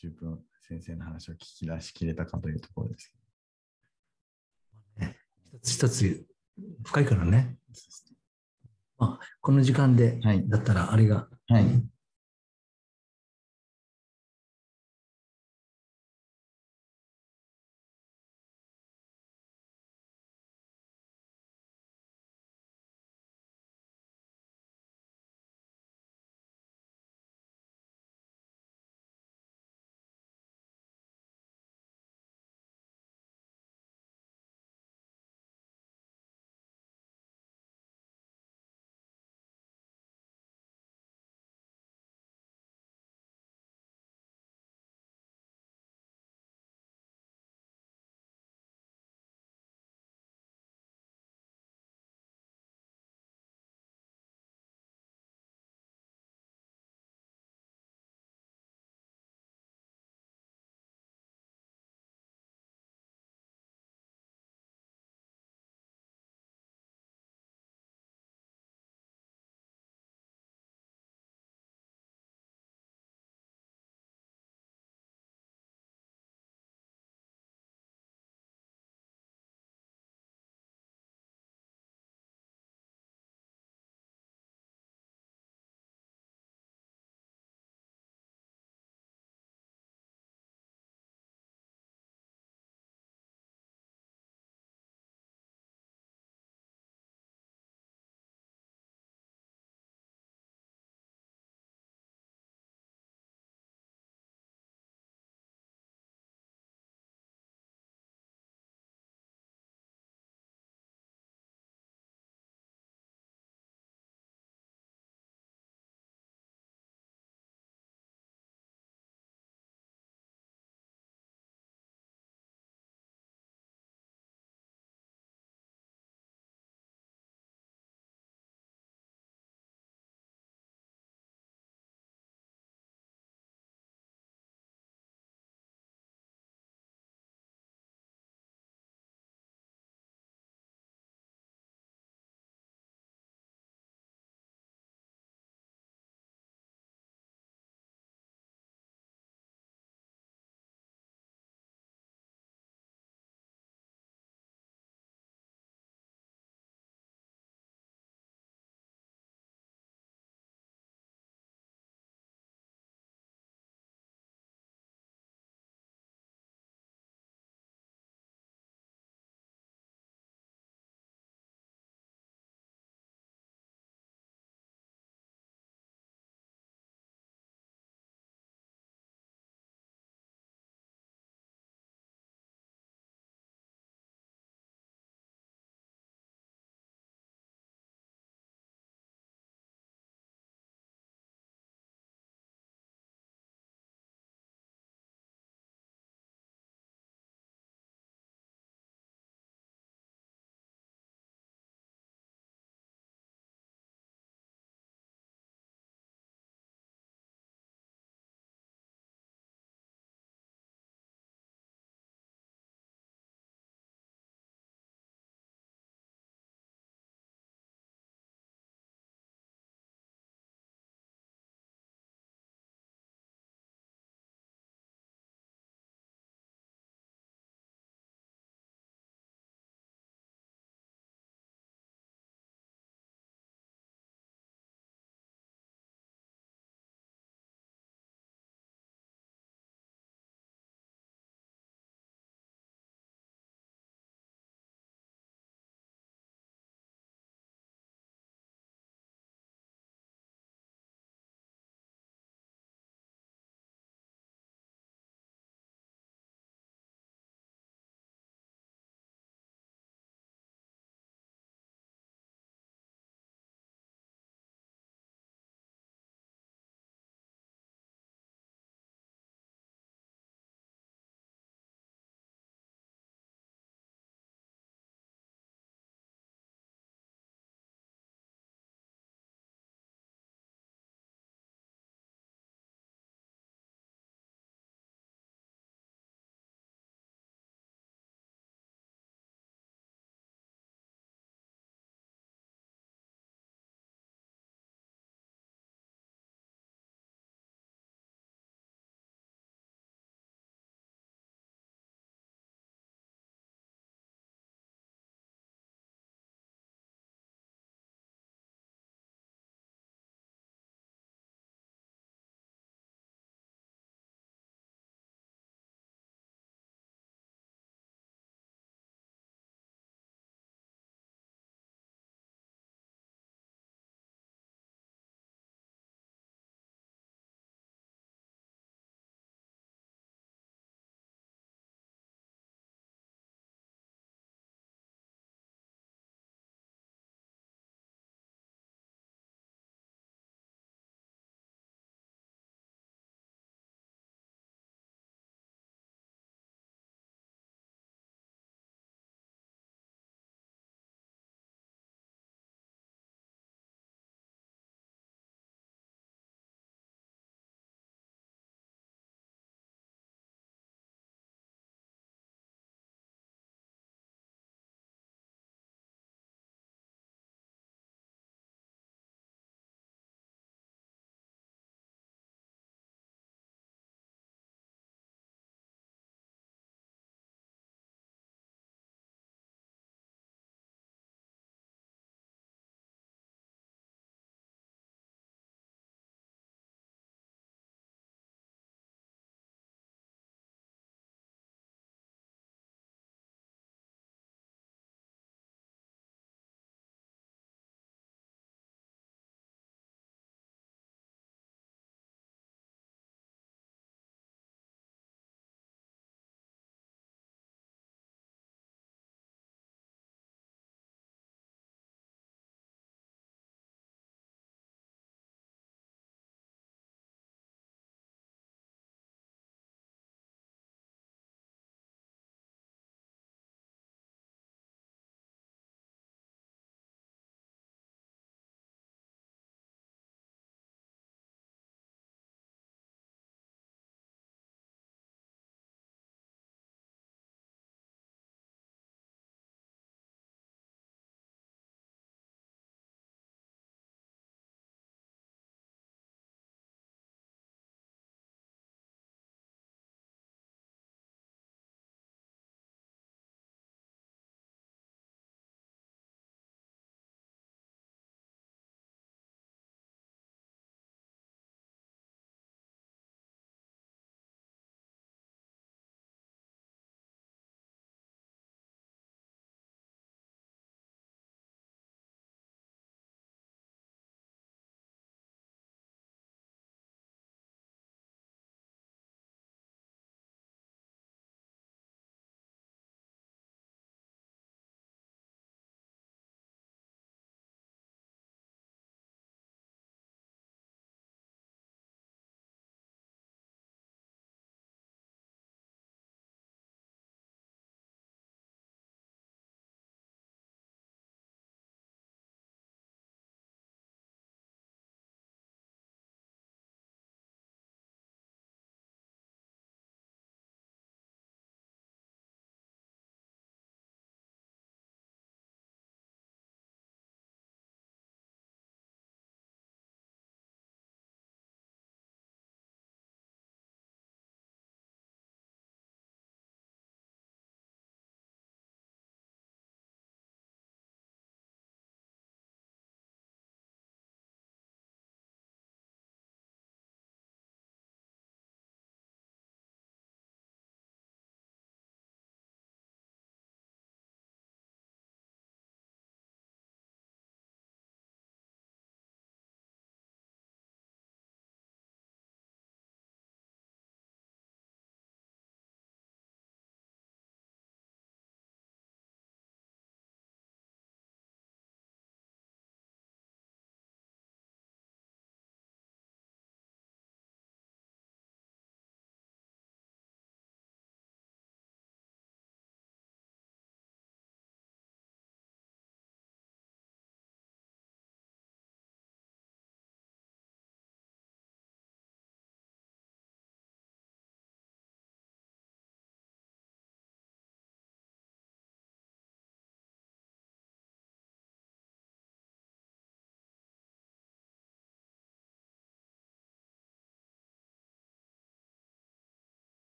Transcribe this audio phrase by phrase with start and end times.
[0.00, 3.12] 十分先生の話を聞き出しきれたかというところです。
[5.42, 6.26] 一つ一つ
[6.84, 7.56] 深いからね。
[8.96, 11.64] まあ、この時間で、はいだったらあれが、はい。
[11.64, 11.82] 癒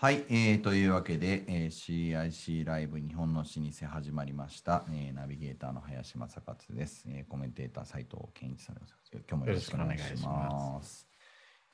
[0.00, 9.24] はい、えーというわけで、えー CIC ライブ日本の老舗始まりました、えーナビゲーターの林正勝です、えーコメンテーター斉藤健一さんでございます。
[9.28, 11.08] 今日もよろしくお願いします。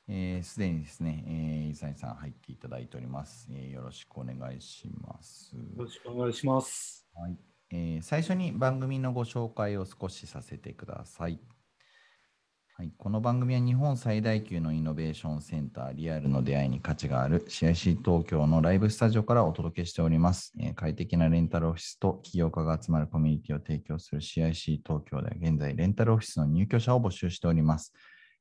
[0.09, 5.55] えーすでにですね、えー、伊沢さん入っていただいております、えーよろしくお願いします。
[5.55, 7.07] よろしくお願いします。
[7.15, 7.37] はい
[7.73, 11.39] えー最初に番組のご紹介を少しさせてください。
[13.05, 20.55] この番組は日本最大級のイノベーションセンター、リアルの出会いに価値がある CIC 東京のライブスタジオからお届けしております。
[20.59, 27.93] えー快適なレンタルオフィスと起業家が集まるコミュニティを提供する CIC 東京では現在レンタルオフィスの入居者を募集しております。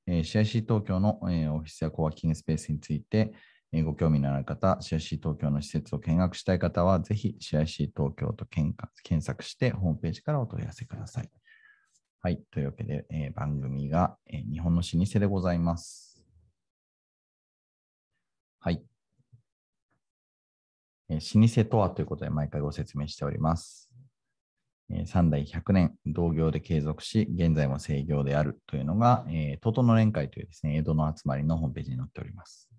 [0.08, 3.34] えー CIC 東京の、えーオフィスやコワーキングスペースについて、
[3.74, 8.74] えーご興味のある方、CIC 東京の施設を見学したい方は、ぜひ CIC 東京と検
[9.22, 11.30] 索して、ホームページからお問い合わせください。
[12.26, 12.42] はい。
[12.52, 16.24] というわけで、えー番組が、えー日本の老舗でございます。
[18.62, 18.82] はい。
[21.10, 23.90] えー老舗とはということで、毎回ご説明しております。
[24.90, 32.70] えー3代100年、同業で継続し、現在も制業であるというのが、えー、トトの連会というですね、江戸の集まりのホームページに載っております。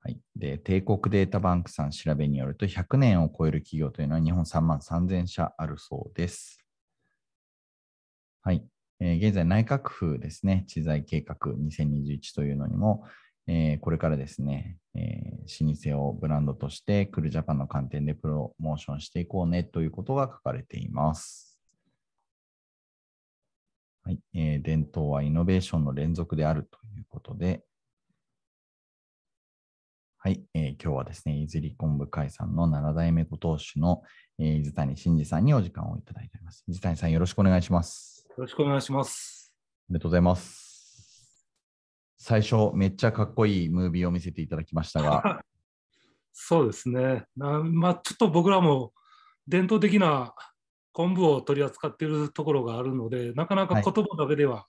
[0.00, 0.18] はい。
[0.34, 6.61] で、帝国データバンクさん調べによると、100年を超える企業というのは日本3万3000社あるそうです。
[8.44, 8.64] はい。
[8.98, 13.04] えー現在、内閣府ですね、知財計画2021というのにも、
[13.46, 21.56] えーこれからですね、えー老舗をブランドとして、クルジャパンの観点でプロモーションしていこうねということが書かれています。
[24.02, 24.18] はい。
[24.34, 27.62] えー伝統はイノベーションの連続であるということで、
[30.18, 34.02] はい、えー今日はですね、いずり昆布会さんの7代目ご当主の、
[34.40, 36.64] えー、伊豆谷真二さんにお時間をいただいております。
[36.66, 38.21] 伊豆谷さん、よろしくお願いします。
[38.32, 39.52] よろしくお願いします。
[39.90, 41.46] ありがとうございます。
[42.16, 45.44] 最初、めっちゃかっこいいムービーを見せていただきましたが、
[46.32, 47.26] そうですね。
[47.36, 48.94] なまあ、ちょっと僕らも
[49.46, 50.34] 伝統的な
[50.92, 54.66] 昆布を取り扱っているところがあるので、なかなかはい言葉だけでは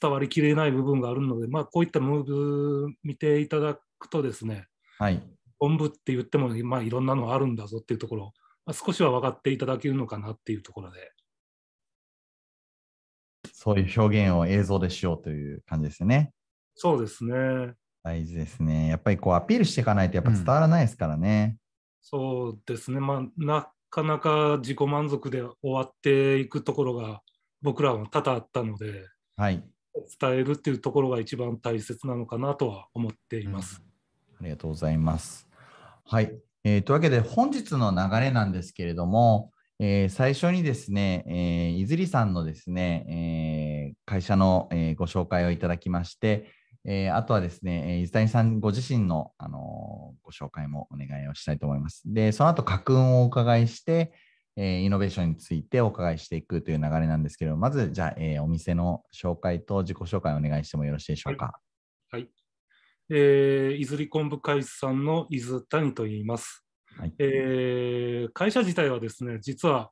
[0.00, 5.22] 伝わりきれない部分があるので、まあ、こういったムーブ見ていただくとですね、はい、
[5.58, 8.32] 昆布って言っても、まあ、いろんなのあるんだぞっていうところ、
[8.64, 11.12] まあ、少しは分かっていただけるのかなっていうところで、
[13.66, 16.30] そういう表現を映像でしようという感じですよね。
[16.76, 17.74] そうですね。
[18.04, 18.86] 大事ですね。
[18.86, 21.56] やっぱりこうアピールしていかないとやっぱ伝わらないですからね。
[22.00, 27.22] そうですね、まあ、なかなか自己満足で終わっていくところが
[27.60, 29.64] 僕らは多々あったので、はい。
[30.20, 33.82] 伝えるっていうところが一番大切なのかなとは思っています。
[34.40, 35.48] ありがとうございます。
[36.04, 36.38] はい。
[36.62, 46.50] えーというわけで、本日の流れなんですけれども、えー最初にですね、えー、いずりさんのですね、えー会社の、えーご紹介をいただきまして、
[46.84, 52.02] えーあとはですね、えー伊豆谷さんご自身の、あのご紹介もお願いをしたいと思います。
[52.06, 54.12] で、その後、家訓をお伺いして、
[54.56, 61.60] えーイノベーションについてお伺いしていくという流れなんですけれども、まず、じゃあ、えーお店の紹介と自己紹介をお願いしてもよろしいでしょうか？
[62.10, 62.30] はい。
[63.10, 66.65] えー、いずり昆布会さんの伊豆谷と言います。
[66.98, 67.14] はい。
[67.18, 69.90] えー会社自体はですね、実は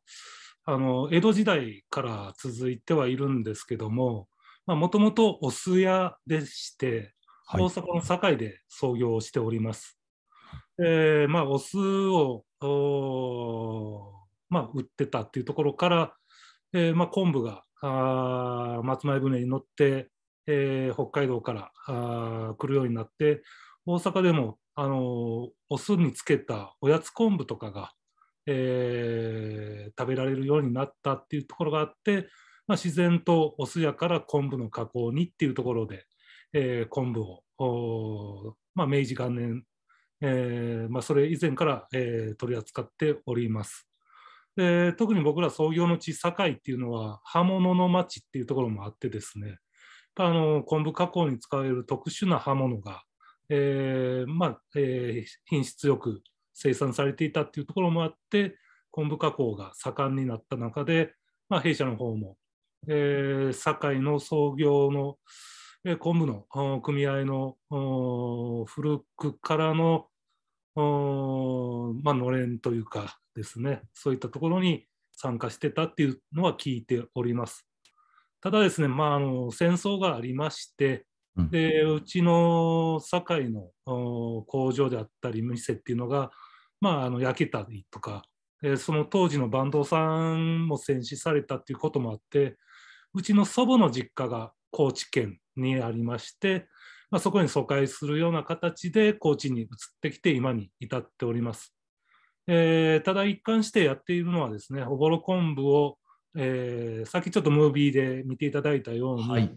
[0.65, 4.29] あの江戸時代から続いてはいるんですけども、
[4.67, 7.15] もともとお酢屋でして、
[7.47, 7.63] はい。
[7.63, 9.99] 大阪の堺で創業しております。
[10.83, 12.45] えーまあ、お酢を、
[14.49, 16.15] まあ、売ってたっていうところから、
[16.73, 20.09] えーまあ、昆布があー松前船に乗って、
[20.47, 23.43] えー北海道からあー来るようになって
[23.87, 27.93] 大阪でも、あのお酢につけたおやつ昆布とかが、
[28.47, 32.29] えー食べられるようになったっていうところがあって、
[32.67, 36.05] まあ、自然とお酢屋から昆布の加工にっていうところで、
[36.53, 37.23] えー昆布
[37.63, 39.65] を、まあ、明治元年、
[40.21, 43.89] えーまあ、それ以前から、えー取り扱っております。
[44.57, 49.59] で特に僕ら創業の地堺っていうのは刃物の町っていうところもあってですね
[50.17, 53.03] あの昆布加工に使われる特殊な刃物が、
[53.49, 58.57] えーまあえー品質よく生産されていたっていうところもあって
[58.91, 61.15] 昆布加工が盛んになった中で、
[61.49, 62.37] まあ、弊社の方も、
[62.89, 65.19] えー堺の創業の、
[65.85, 67.57] えー昆布の組合の
[68.67, 70.07] 古くからの
[70.77, 77.67] まあ、のれんというかですねそういったところに参加してたっていうのは聞いております。
[78.41, 81.07] ただですね、まあ、あの戦争がありまして、
[81.51, 86.31] でうちの堺のお工場であったり店っていうのが、
[86.81, 88.23] まあ、あの焼けたりとか、
[88.63, 92.57] えーその当時の坂東さんも戦死されたっていうこともあって
[93.15, 96.69] うちの祖母の実家が高知県にありまして、
[97.11, 99.69] まあ、そこに疎開するような形で高知に移っ
[100.01, 101.75] てきて今に至っております。
[102.47, 105.99] えーただ一貫してやっているのはですねおぼろ昆布を、
[106.37, 109.57] えーさっきちょっとムービーで見ていただいたように、はい。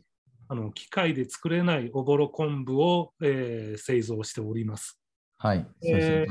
[0.50, 5.00] あの機械で作れないおぼろ昆布を、えー製造しております。
[5.38, 5.68] はい。
[5.84, 6.26] え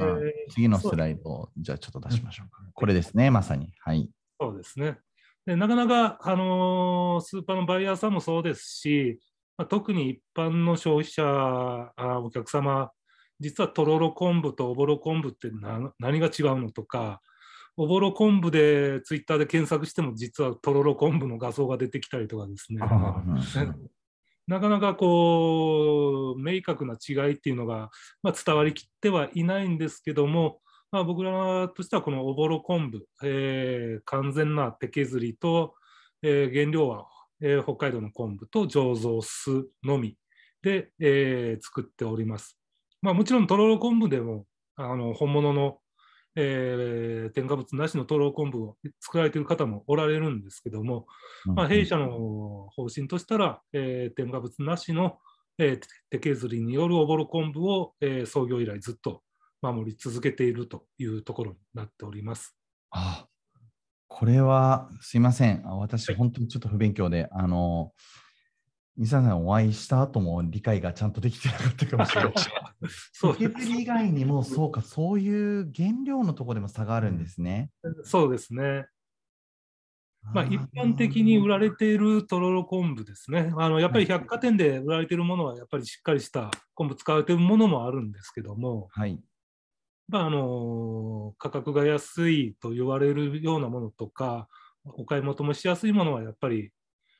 [0.48, 2.62] ー次のスライドを、じゃあちょっと出しましょうか。
[2.72, 3.72] これですね、まさに。
[3.80, 4.10] はい。
[4.40, 4.98] そうですね。
[5.44, 9.20] でなかなか、あのースーパーのバイヤーさんもそうですし、
[9.56, 11.22] まあ、特に一般の消費者、
[11.96, 12.90] あお客様、
[13.38, 17.20] 実はとろろ昆布とおぼろ昆布ってな何が違うのとか、
[17.76, 22.80] おぼろ昆布でツイッターで検索しても、実はとろろ昆布の画像が出てきたりとかですね。
[24.46, 27.90] なかなかこう明確な違いっていうのが、
[28.22, 30.60] まあ、伝わりきってはいないんですけども、
[30.92, 35.74] まあ、僕らとしてはこのおぼろ昆布、えー完全な手削りと、
[36.22, 37.06] えー原料は、
[37.42, 39.50] えー北海道の昆布と醸造酢
[39.82, 40.16] のみ
[40.62, 42.56] で、えー作っております。
[43.02, 45.78] まあ、もちろんとろろ昆布でもあの本物の、
[46.36, 51.06] えー添加物なしのとろろ昆布を作られている方もおられるんですけども、
[51.44, 55.18] まあ、弊社の方針としたら、えー添加物なしの、
[55.58, 59.22] えー手削りによるおぼろ昆布を、えー創業以来ずっと
[59.62, 62.56] 守り続けているというところになっております。
[62.90, 63.26] あ
[64.08, 65.66] これはすいません。
[65.66, 67.92] あ私、はい本当にちょっと不勉強で、あの、
[68.96, 72.32] 西田さんお会いした後も理解がちゃんとできてなかったかもしれない。
[73.12, 77.70] そう手削り以外にも、そうか、そういう原料のところでも差があるんですね。
[78.04, 78.86] そうですね。
[80.32, 83.52] まあ、ー一般的に売られているとろろ昆布ですね。
[83.56, 89.20] あのやっぱり百貨店で売られているものは、やっぱりしっかりした昆布使われているものもあるんですけども、はい。
[90.08, 94.48] まあ、あの価格が安いと言われるようなものとか、
[94.84, 96.70] お買い求めしやすいものはやっぱり、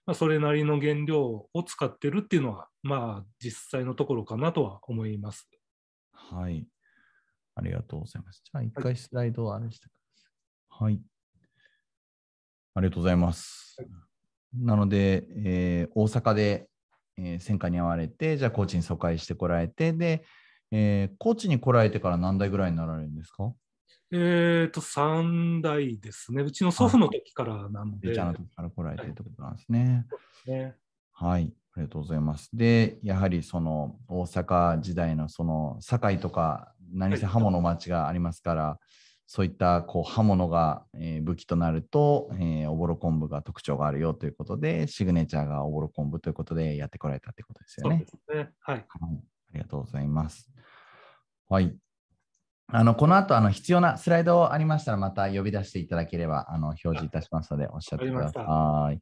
[0.07, 5.49] まあ、それなりの原料を使ってるっていうのは、まあ、実際のところかなとは思います。
[6.12, 6.66] はい。
[7.57, 8.42] ありがとうございます。
[8.45, 10.85] じゃあ、一回スライドをあれしてください。
[10.85, 11.01] はい。
[12.75, 13.77] ありがとうございます。
[14.55, 16.69] なので、えー大阪で、
[17.19, 20.25] えー戦火に遭われて、じゃあ、高知に疎開してこられて、で、
[20.71, 23.53] えー高知に来られてから何代ぐらいになられるんですか？
[24.12, 26.42] えっ、と、3代ですね。
[26.42, 30.07] うちの祖父の時からなので、ベチャーの時から来られてってことなんですね。
[30.47, 30.77] ね、
[31.12, 32.49] はい、ありがとうございます。
[32.53, 38.79] で、やはりその大阪時代のその堺とか何せ刃物町がありますから、
[39.27, 48.45] そういったこう刃物が、えー武器となると、えーおぼろ昆布が特徴があるよということで、シグネチャーがおぼろ昆布ということでやってこられたということですよねそうで。
[48.45, 48.53] すね。
[48.61, 48.77] はい。
[48.77, 50.49] はい、ありがとうございます。
[51.49, 51.77] はい。
[52.68, 58.44] あのこの後あの必要なスライドありましたらまた呼び出していただければあの表示いたしますのでおっしゃってください。
[58.44, 59.00] はい。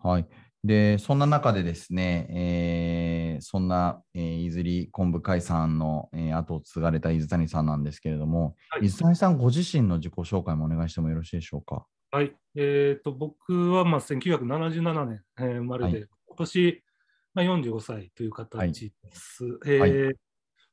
[0.00, 0.26] はい。
[0.64, 11.86] で、そんな中でですね、えーそんな、えー、いずり昆布会さんの、えー後を継がれた伊豆谷さんなんですけれども、はい伊豆谷さんご自身の自己紹介もお願いしてもよろしいでしょうか？
[12.10, 12.34] はい。
[12.56, 16.82] えっ、と、僕はまあ1977年、えー生まれで、は今年、
[17.34, 19.44] まあ、45歳という形です。
[19.64, 20.12] えはいー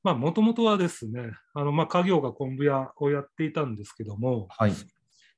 [0.06, 4.74] まあ、もともとはですね、あの、まあ、家業が昆布屋をやっていたんですけども、はい。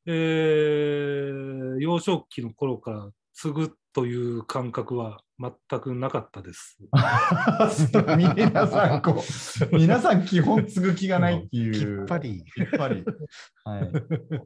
[0.06, 6.80] えー幼少期の頃から継ぐという感覚は全くなかったです。
[8.18, 9.24] 皆さんこ
[9.72, 12.00] う、皆さん基本継ぐ気がないっていう。
[12.00, 12.44] きっぱり。
[12.54, 13.06] きっぱり。
[13.64, 13.92] はい。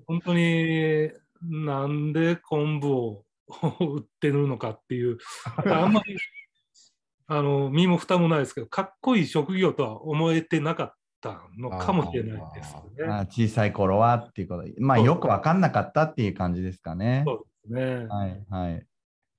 [0.06, 1.10] 本当に
[1.42, 3.26] なんで昆布を
[3.80, 5.18] 売ってるのかっていう、
[5.66, 6.16] あんまり
[7.34, 13.14] あの身も蓋もないですけど、かっこいい職業とは思えてなかったのかもしれないですよね。
[13.14, 14.64] あ小さい頃はっていうこと。
[14.80, 17.24] まあよく分かんなかったっていう感じですかね。
[17.26, 17.40] そう
[17.70, 18.06] ですね。
[18.08, 18.86] はいはい。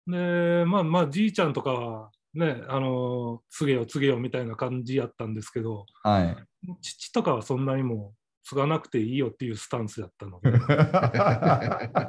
[0.07, 6.37] で、まあまあ、じいちゃんとかはね、あの、告げよ告げよみたいな感じやったんですけど、はい。
[6.81, 10.51] 父とかはそんなにも継がなくていいよっていうスタンスだったので、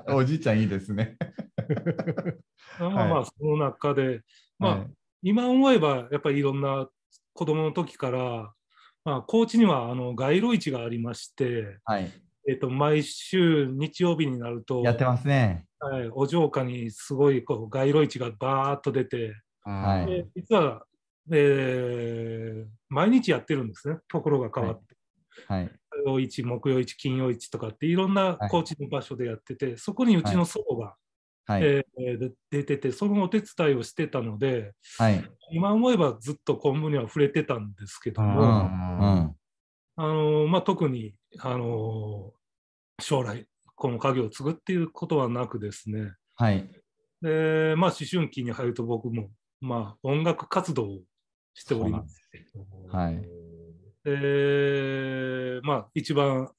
[0.15, 1.17] おじいちゃんいいですね。
[2.79, 4.21] まあまあ、その中で、
[4.57, 4.87] まあ、はい
[5.23, 6.87] 今思えば、やっぱりいろんな
[7.33, 8.53] 子供の時から、
[9.05, 12.11] まあ、高知にはあの街路市がありまして、はい。
[12.47, 15.65] えっと毎週日曜日になると、やってますね。
[15.79, 20.83] はい、お城下にすごいこう街路市がバーッと出て、はいで実は、
[21.31, 24.95] えー毎日やってるんですね、ところが変わって。
[25.47, 25.71] はい。
[26.05, 30.95] 火曜市、木曜市、金曜市とかっていろんなはい高知の場所でやってて、そこにうちの祖母が、
[31.45, 31.63] はい。
[31.63, 35.23] えーで出てて、そのお手伝いをしてたので、はい。
[35.51, 39.35] 今思えばずっと昆布には触れてたんですけども、ん。
[39.95, 42.33] あのまあ、特に、あの
[42.99, 46.69] 将来、この家業を継ぐっていうことはなくですね、はい。
[47.21, 49.29] でまあ、思春期に入ると僕も、
[49.61, 50.99] まあ、音楽活動を
[51.53, 52.21] しております。
[52.91, 53.21] はい。
[54.03, 56.49] で、まあ、一番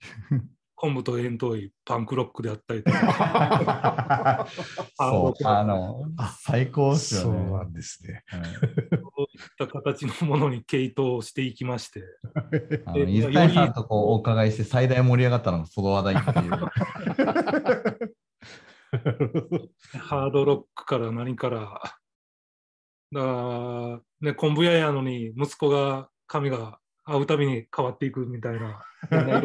[0.82, 4.48] 昆布と縁遠いパンクロックであったりとか、
[4.98, 6.06] そう、あの、
[6.40, 7.38] 最高ですよね。
[7.48, 8.24] そうなんですね。
[8.26, 12.02] はいそういった形のものに傾倒していきまして、
[12.84, 16.50] あのえ水谷さんとこうお伺いして最大盛り上がったのがその話題っていう。
[20.00, 21.80] ハードロックから何から、
[23.12, 29.42] だからね、昆布屋やのに息子が髪が会うたびに変わっていくみたいな、 ま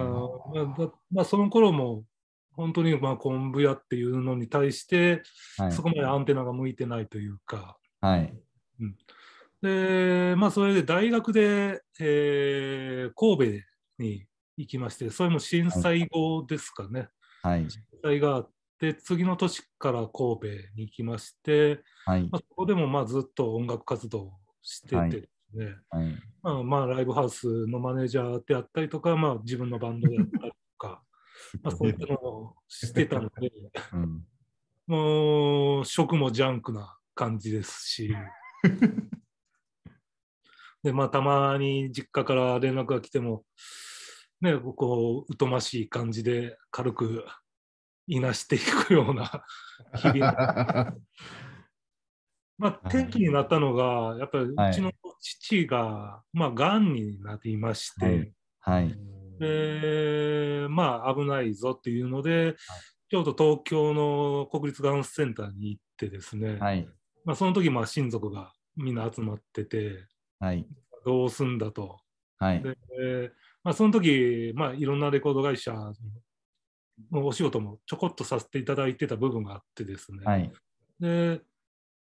[1.10, 2.04] まあ、その頃も
[2.52, 5.22] 本当にまあ昆布屋っていうのに対して、
[5.58, 8.34] はいそこまでアンテナが向いてないというか、はい。
[9.60, 13.64] で、まあ、それで大学で、えー神戸
[13.98, 14.26] に
[14.56, 17.08] 行きまして、それも震災後ですかね。
[17.42, 17.70] はい。
[17.70, 18.50] 震災があっ
[18.82, 22.28] て、次の年から神戸に行きまして、はい。
[22.28, 26.06] まあ、そこでもまあずっと音楽活動をしててですね、はい。
[26.42, 31.02] まあ、まあライブハウスのマネージャーであったりとか、まあ、自分のバンドであったりとか、
[31.62, 33.52] まあ、そういったのをしてたので、
[33.92, 34.26] うん。
[34.88, 38.12] もう食もジャンクな感じですし、
[40.82, 43.44] で、まあ、たまに実家から連絡が来ても、
[44.40, 47.24] ね、こう、疎ましい感じで軽く
[48.12, 49.44] いなしていくような
[49.96, 50.96] 日々。
[52.58, 58.96] まあ、転機になったのが、やっぱりうちの父が、まあ、がんになっていまして、はいはい。
[59.40, 62.54] で、まあ、危ないぞっていうので、
[63.10, 66.88] ちょうど東京の国立がんセンターに行ってですね、はい。
[67.24, 70.06] まあ、その時まあ親族がみんな集まってて、
[70.38, 70.64] はい。
[71.04, 71.98] どうすんだと。
[72.38, 72.62] はい。
[72.62, 73.32] で
[73.64, 75.72] まあ、その時、まあ、いろんなレコード会社
[77.10, 80.52] のお仕事もちょこっとさせていただいてた部分があってですね、はい。
[81.00, 81.40] で、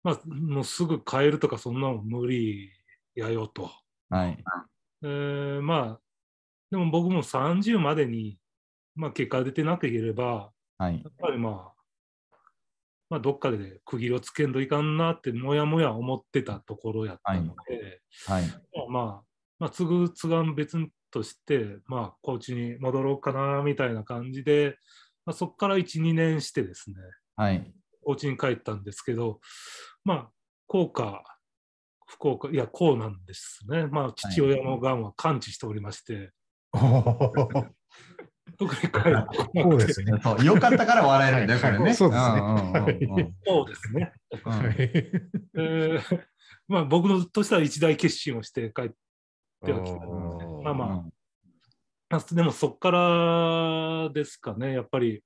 [0.02, 2.70] まあ、もうすぐ変えるとかそんなの無理
[3.14, 3.70] やよと。
[4.10, 4.38] はい。
[5.00, 6.00] でまあ、
[6.70, 8.38] でも僕も30までに、
[8.94, 11.08] まあ、結果が出てなければ、はいや。
[11.08, 11.74] っぱりまあ、
[13.10, 18.44] まあ、どっかで区切りをつけんといかんなって、もやもや思ってたところやったので、はい。
[18.90, 19.22] まあ、
[19.58, 20.78] まあ、継ぐ、継がん別
[21.14, 24.76] として、まあ、高知に戻ろうかな、みたいな感じで、
[25.24, 26.96] まあ、そこから1、2年してですね、
[27.36, 27.72] はい。
[28.02, 29.38] 高知に帰ったんですけど、
[30.02, 30.28] まあ、
[30.66, 31.22] 幸か、
[32.04, 33.86] 不幸か、いや、こうなんですね。
[33.86, 36.32] まあ、父親のがんは完治しておりまして、
[38.58, 38.88] 特に帰
[39.62, 40.10] そうですね。
[40.44, 41.94] よかったから笑えるんだよ、これね。
[41.94, 43.76] そうですねそうで
[46.00, 46.26] すね。
[46.66, 48.90] まあ、僕のとしては一大決心をして帰っ
[49.64, 50.33] てはきたので、
[50.64, 51.04] まあま
[52.10, 55.22] あ、でもそこからですかね、やっぱり。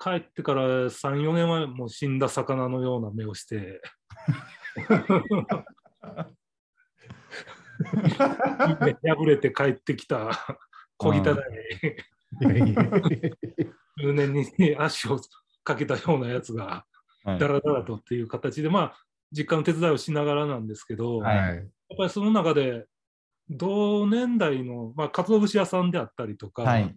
[0.00, 3.80] 帰ってから3、4年はもう死んだ魚のような目をして、
[9.02, 10.30] 破れて帰ってきた。
[10.98, 11.16] 小汚い。
[11.20, 12.84] いやいやいや
[14.00, 15.20] 中年に足を
[15.64, 16.84] かけたようなやつが、
[17.24, 17.38] はい。
[17.40, 18.96] だらだらとっていう形で、まあ、
[19.32, 21.56] 実家の手伝いをしながらなんですけど、はいはい。
[21.56, 22.86] やっぱりその中で
[23.50, 26.96] 同年代の、まあ、鰹節屋さんであったりとか、はい。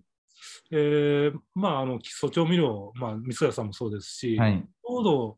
[0.71, 4.61] えーまあ、あの基礎調味料、まあ、味噌屋さんもそうですし、はい。
[4.61, 5.37] ちょうど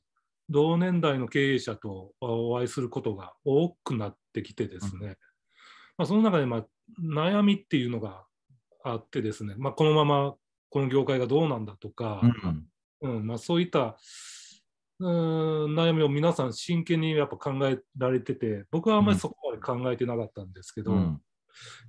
[0.49, 5.17] 同年代の経営者とお会いすることが多くなってきてですね、
[5.97, 6.65] まあ、その中で、まあ、
[7.01, 8.25] 悩みっていうのが
[8.83, 10.35] あってですね、まあ、このまま
[10.69, 12.21] この業界がどうなんだとか、
[13.01, 13.17] うん。
[13.17, 13.97] うんまあ、そういった
[15.03, 21.21] うーん悩みを皆さん真剣にやっぱ考えられてて僕はあんまりそこまで考えてなかったんですけど、やっうん。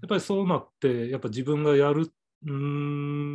[0.08, 2.10] ぱりそうなってやっぱ自分がやる
[2.46, 2.52] うー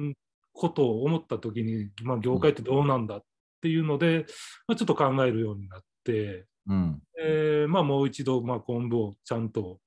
[0.10, 0.14] ん
[0.52, 3.24] ことを思った時に、まあ、業界ってどうなんだっ
[3.62, 4.26] ていうので、
[4.68, 7.02] まあ、ちょっと考えるようになって、うん。
[7.22, 9.80] えーまあ、もう一度、まあ、昆布をちゃんと、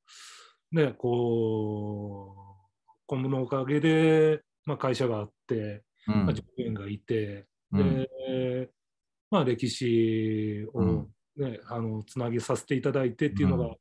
[0.70, 2.34] ね、こ
[2.88, 8.70] う昆布のおかげで、まあ、会社があって、うんまあ、従業員がいて、うんで
[9.32, 11.08] まあ、歴史を、うん。
[11.36, 13.74] ねあのつなぎさせていただいてっていうのが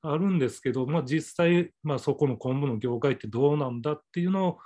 [0.00, 4.58] あるんですけど、まあ、実際、まあ、そこの昆布の業界ってどうなんだっていうの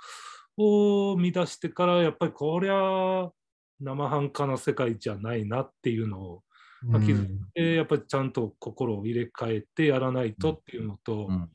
[0.57, 3.29] を見出してからやっぱりこりゃ
[3.81, 6.43] 生半可な世界じゃないなっていうのを、
[6.83, 11.49] まあ、気づいてやっぱりちゃんと心を入れ替えてやらないとっていうのと、うん。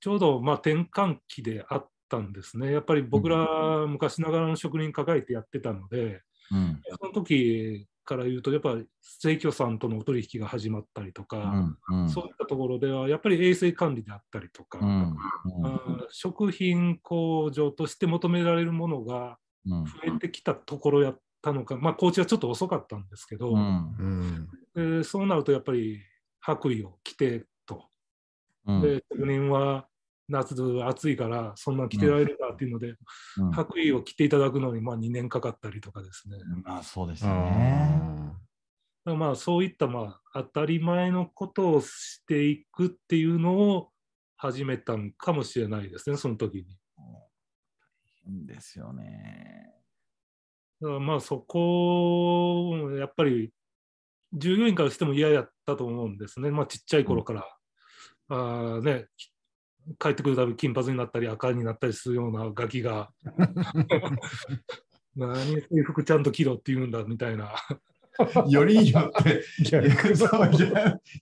[0.00, 2.72] ちょうどまあ転換期であったんですね。
[2.72, 6.80] やっぱり僕ら昔ながらの職人抱えてやってたので、うん。
[6.98, 11.78] その時から言うと、やっぱり生協さんとのお取引が始まったりとうか、ん。
[11.90, 12.08] うん。
[12.08, 15.16] そういったところでは、やっぱり衛生管理であったりとか、うん。
[15.62, 19.84] あー食品工場として求められるものがうん。
[19.84, 24.48] 増えてきたところやったのか、まあ、高知はちょっと遅かったんですけど、うん。
[24.74, 24.98] うん。
[25.00, 26.00] でそうなるとやっぱり
[26.40, 27.90] 白衣を着てと、
[28.66, 28.80] うん。
[28.80, 29.86] で職人は
[30.28, 32.88] 夏暑いからそんな着てられるかっていうので、
[33.38, 36.36] うん白衣を着ていただくのにまあ2年かかったりとかですね。
[36.64, 38.32] まあそうですよね。
[39.04, 43.90] まあそういったまあ当たり前のことをしていくっていうのを
[44.36, 46.78] 始めたんかもしれないですね、その時に。
[48.24, 49.72] 変ですよね。
[50.80, 53.52] だからまあそこをやっぱり
[54.32, 56.50] 従業員からしても嫌やったと思うんですね。
[56.50, 57.44] まあちっちゃい頃から、
[58.28, 59.06] あーね、
[59.98, 63.10] 帰ってくるたび金髪になったり赤になったりするようなガキが
[65.16, 67.52] 何制服ちゃんと着ろって言うんだみたいな。
[68.48, 69.44] よりによって、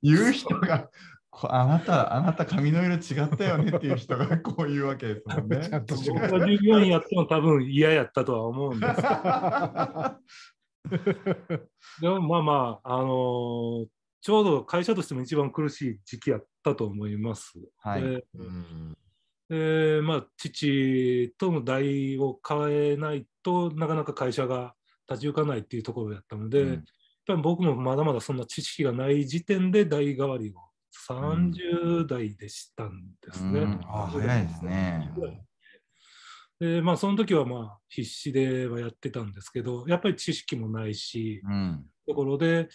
[0.03, 0.89] 言う人が、
[1.29, 5.61] こあなた、あなた髪の色違ったよねっていう人がこう言うわけですもんね。
[5.69, 6.29] ちゃんと違僕う。
[6.41, 8.97] が従業員やっても多分嫌やったとは思うんです
[12.01, 13.87] でもまあまあ、あのー
[14.27, 17.61] ちょうど会社としても一番苦しい時期やったと思います。
[17.79, 18.97] はいでうん
[19.49, 24.75] でまあ、父との代を変えないとなかなか会社が
[25.09, 26.83] 立ち行かないっていうところだったので、うんやっ
[27.29, 30.55] ぱり僕もまだまだそんな知識がない時点で代替わりを
[31.09, 33.61] 30代でしたんですね。
[33.61, 35.13] うんあ早いですね。
[36.59, 41.85] でまあ、その時はまあ必死ではやってたんですけど、やっぱり知識もないし、うん。
[42.07, 42.69] ところで、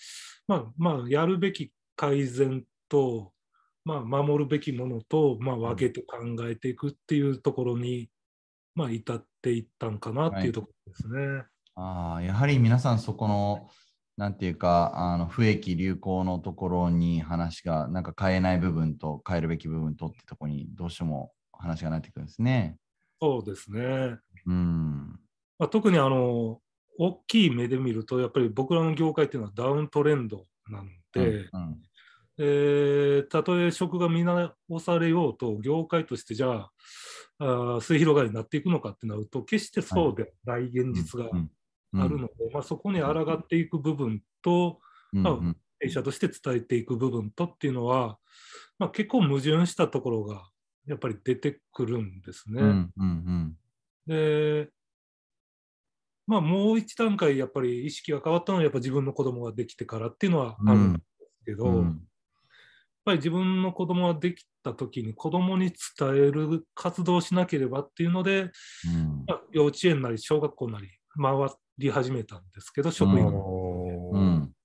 [0.48, 3.32] まあ、まあ、やるべき改善と、
[3.86, 6.18] まあ、守るべきものと、まあ、分けて考
[6.48, 8.10] えていくっていうところに、
[8.76, 11.44] まあ、至っていったんかなっていうところですね。
[11.76, 13.70] ああ、やはり皆さんそこの、
[14.18, 22.78] なんていうか、あの不益流行のところに話が、なんか変えない部分と変えるべき部分とってところにどうしても話がなってくるんですね。
[23.22, 24.18] そうですね。
[24.48, 25.20] うん。
[25.60, 26.60] まあ、特にあの
[26.98, 31.82] 大きい目で見ると、やっぱり僕らの業界っていうのはダウントレンドなので、うん
[32.38, 36.70] えーたとえ食が見直されようと、業界としてじゃ
[37.40, 41.52] あ、末広がりになっていくのかってなると、決してそうではない現実がうん
[41.94, 44.80] あるので、まあ、そこに抗っていく部分と、
[45.14, 48.20] うんうん弊社として伝えていく部分とっていうのは、
[48.78, 50.51] まあ、結構矛盾したところが
[50.88, 52.62] やっぱり出てくるんですね。
[52.62, 53.58] うんうん
[54.08, 54.70] で、
[56.28, 61.06] まあ、もう一段階やっぱり意識が変わったのはやっぱ自分の子供ができてからっていうのはあるんです
[61.46, 61.86] けど、うん。
[61.86, 61.94] やっ
[63.06, 68.46] ぱり自分の子供ができた時に子供に伝える活動をしなければっていうので、う
[68.98, 69.26] ん。
[69.28, 70.88] まあ、幼稚園なり小学校なり
[71.22, 71.34] 回
[71.78, 74.18] り始めたんですけど職員がおー。
[74.18, 74.56] うん。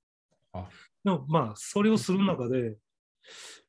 [1.05, 2.77] でもまあそれをする中で、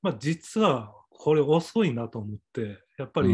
[0.01, 3.29] まあ、実はこれ遅いなと思ってやっぱり、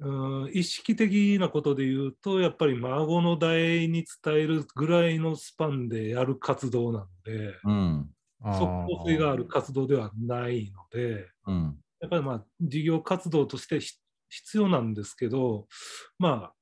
[0.00, 0.50] うん。
[0.52, 8.14] 意識的なことで言うとやっぱり孫の代に伝えるぐらいのスパンでやる活動なのでうん。
[8.52, 11.78] 即効性がある活動ではないのでうん。
[12.00, 13.94] やっぱりまあ事業活動としてひ
[14.30, 15.68] 必要なんですけど
[16.18, 16.54] まあ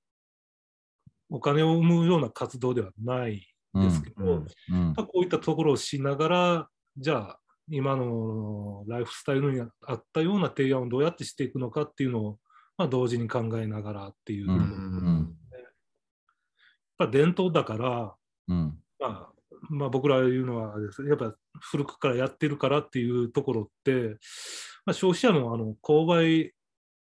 [1.28, 4.46] お金を生むような活動ではないですけど、うん。
[4.68, 4.94] うん。
[4.96, 12.38] まあこういったところをしながら、じゃあ、今のライフスタイルに合ったような提案をどうやってしていくのかっていうのを、
[12.78, 15.34] まあ、同時に考えながらっていう、うんやっうん。
[16.98, 18.14] ぱ伝統だから、
[18.48, 18.78] うん。
[18.98, 19.32] まあ
[19.68, 20.74] まあ、僕ら言うのは
[21.08, 24.16] やっぱ古くからやってるからっていうところって、
[24.84, 26.52] まあ、消費者のあの購買、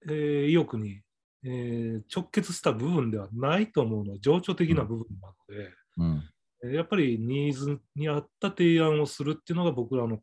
[0.06, 1.02] えー意欲に、
[1.46, 6.24] えー直結した部分ではないと思うのは情緒的な部分なので、うん。
[6.66, 10.20] えーやっぱりニーズに合った提案をするっていうのが僕らの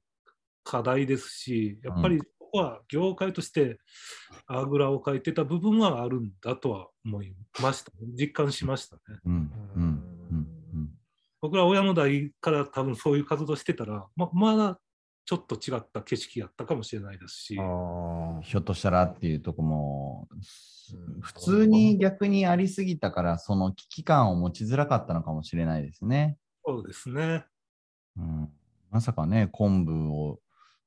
[0.64, 3.78] 課題ですし、やっぱりここは業界として
[4.46, 9.00] あぐらをかいてた部分はあるんだとは思いました、実感しましたね。
[9.24, 10.46] うんうんうん
[11.42, 14.78] 僕ら親の代から多分そういう活動してたら、ままだ
[15.24, 20.36] ちょっと違った景色やったかもしれないですし、あひょっとしたらっていうとこもう
[21.18, 26.36] ん普通に逆にありすぎたからその危機感を持ちづらかったのかもしれないですね。
[26.66, 27.44] そうですね。
[28.18, 28.48] うん、
[28.90, 30.40] まさかね昆布を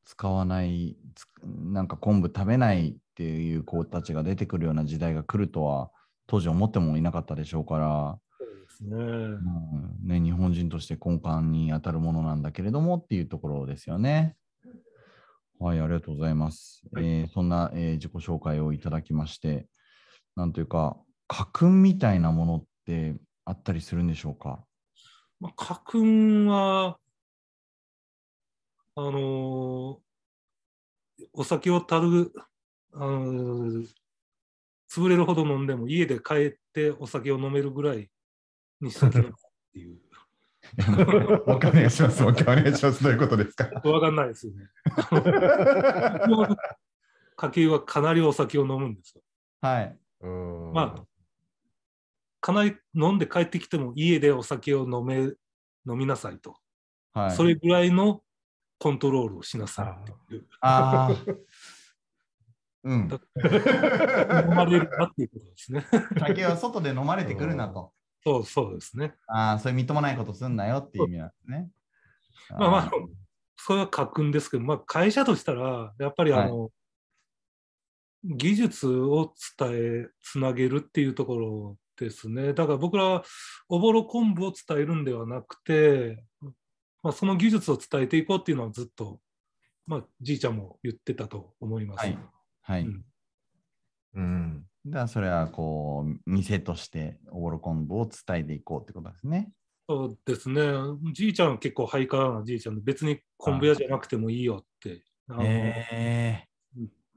[0.05, 5.91] 使わないつなんか昆布食べないっていう子たちが出てくるような時代が来るとは
[6.27, 8.95] 当時思ってもいなかったでしょうから、そうですね。
[8.95, 14.35] うんね、日本人として根幹に当たるものなんだけれどもっていうところですよね。
[15.59, 16.83] はい、ありがとうございます。
[16.91, 19.67] はいえーそんな、えー自己紹介をいただきまして、
[20.35, 20.97] なんというか、
[21.27, 24.65] 家訓みたいなものってあったりするんでしょうか？
[25.39, 26.97] まあ、家訓は、
[28.95, 29.72] あのー
[31.33, 32.31] お酒をたる、
[32.93, 33.87] あのー
[34.89, 38.11] 潰れるほど飲んでも家で帰ってお酒を飲めるぐらい
[38.79, 39.17] にしとって
[39.79, 39.97] いう。
[41.47, 42.23] お願いします。
[42.23, 43.03] お願いします。
[43.03, 43.71] どういうことですか？
[43.89, 44.69] わかんないですよね。
[47.35, 49.23] 家計はかなりお酒を飲むんですよ。
[49.61, 49.97] はい。
[50.21, 51.05] ーうんまあ、
[52.39, 55.21] かなり飲んで帰ってきても家でお酒を飲め
[55.91, 56.55] 飲みなさいと、
[57.13, 57.31] はい。
[57.31, 58.21] それぐらいの
[58.83, 60.45] コントロールをしなさいっていう。
[60.59, 61.15] ああ。
[62.83, 63.09] うん。
[63.09, 63.19] 飲
[64.53, 65.85] まれるなっていうことですね。
[66.19, 67.93] 酒は外で飲まれてくるなと。
[68.25, 69.15] そうそうですね。
[69.27, 71.69] ああ、そういうみっともないことすんなよっていう意味なんですね。
[72.49, 72.91] まあまあ、
[73.55, 76.69] それは書くんですけど、まあ、会社としたら、やっぱりあの、
[78.25, 82.51] 技術を伝え、つなげるっていうところですね。
[82.53, 83.23] だから僕らは
[83.69, 86.21] おぼろ昆布を伝えるんではなくて、
[87.03, 89.19] まあ、その技術を伝えていこうっていうのはずっと、
[89.85, 92.05] まあ、じいちゃんも言ってたと思います。
[92.05, 92.17] はい。
[92.61, 92.81] はい。
[92.83, 93.03] うん
[94.15, 94.65] うん。
[94.85, 99.51] だからそれはこう、店としておぼろ昆布を伝えていこうってことですね。
[99.89, 100.61] そうですね。
[101.13, 105.03] じいちゃんは結構ハイカラなじいちゃんで、別に昆布屋じゃなくてもいいよって。
[105.27, 106.47] あのえ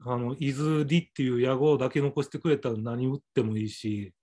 [0.05, 4.13] あの伊豆リっていう屋号だけ残してくれたら何売ってもいいし、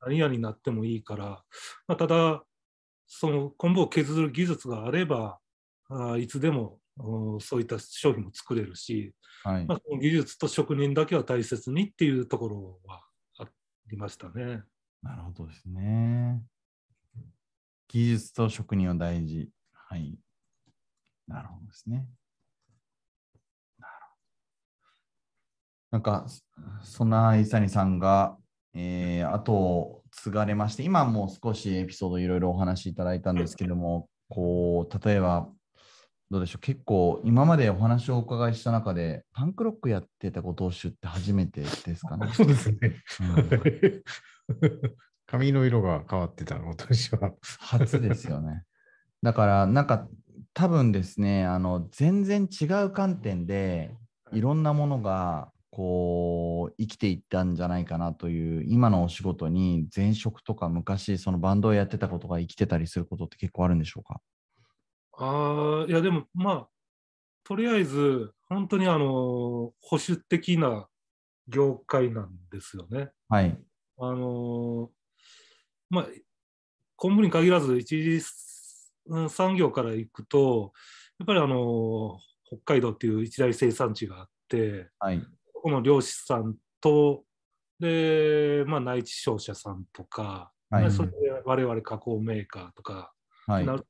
[0.00, 1.44] 何屋になってもいいから、
[1.86, 2.44] まあ、ただ、
[3.12, 5.40] その昆布を削る技術があれば、
[5.88, 9.78] あいつでもうんそういった商品も作れるし、はいまあ、。
[9.84, 13.02] その技術と職人だけは大切にっていうところは
[13.40, 13.48] あ
[13.90, 14.62] りましたね。
[15.02, 16.40] なるほどですね。
[17.88, 19.50] 技術と職人は大事。
[19.72, 20.16] はい。
[21.26, 22.06] なるほどですね。
[23.76, 23.92] なる
[25.90, 25.98] ほど。
[25.98, 26.44] なんか、そ
[26.98, 28.38] そんな伊佐さんが、
[28.72, 35.48] えー、後を継がれまして、今もう少しエピソードいろいろお話しいただいたんですけども、 こう、例えば、
[36.30, 42.32] どうでしょう、結構今までお話をお伺いした中で、パンクロックやってたご当主って初めてですかねー。
[42.34, 42.78] そうですね。
[43.20, 44.94] うん
[45.26, 47.32] 髪の色が変わってたの、私は。
[47.60, 48.64] 初ですよね。
[49.22, 50.08] だから、なんか
[50.54, 53.94] 多分ですね、あの全然違う観点で
[54.32, 64.20] いろんなものがこう生きていったんじゃないかなという、今のお仕事に前職とか昔そのバンドをやってたことが生きてたりすることって結構あるんでしょうか？
[65.12, 66.68] ああ、いやでもまあ、
[67.44, 70.88] とりあえず、本当にあの、保守的な
[71.48, 73.10] 業界なんですよね。
[73.28, 73.56] はい。
[73.98, 74.90] あの
[75.88, 76.06] まあ、
[76.96, 78.22] 昆布に限らず一次
[79.06, 80.72] うん産業から行くと、
[81.18, 85.22] やっぱりあの北海道っていう一大生産地があって、はい。
[85.62, 87.24] この漁師さんと、
[87.78, 93.12] で、まあ、内地商社さんとか、はいでそれで我々加工メーカーとか、
[93.46, 93.66] はい。
[93.66, 93.86] なる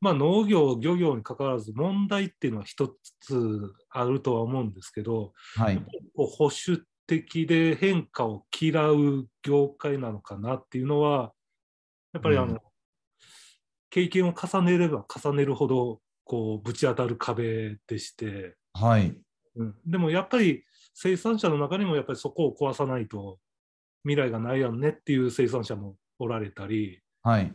[0.00, 5.80] まあ、農業、漁業に関わらず問題っていうのは一つあるとは思うんですけど、はい。
[6.16, 11.32] 保守的で変化を嫌う業界なのかなっていうのは、
[12.12, 12.58] やっぱりあの、うん
[13.94, 19.16] 経験を重ねれば重ねるほどこうぶち当たる壁でして、はい。
[19.54, 20.64] うん、でもやっぱり
[20.94, 23.38] 生産者の中にもやっぱりそこを壊さないと
[24.04, 27.52] 未来がないやんねっていう生産者もおられたり、はい。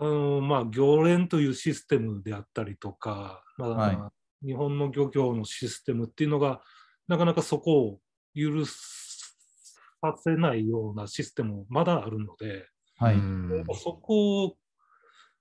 [0.00, 4.12] あのまあ、行連というシステムであったりとか、まあは
[4.46, 6.62] 日本の漁業のシステムっていうのが
[7.08, 8.00] なかなかそこを
[8.34, 12.66] 許させないようなシステムもまだあるので、
[12.98, 13.14] はい。
[13.14, 14.56] うんそこを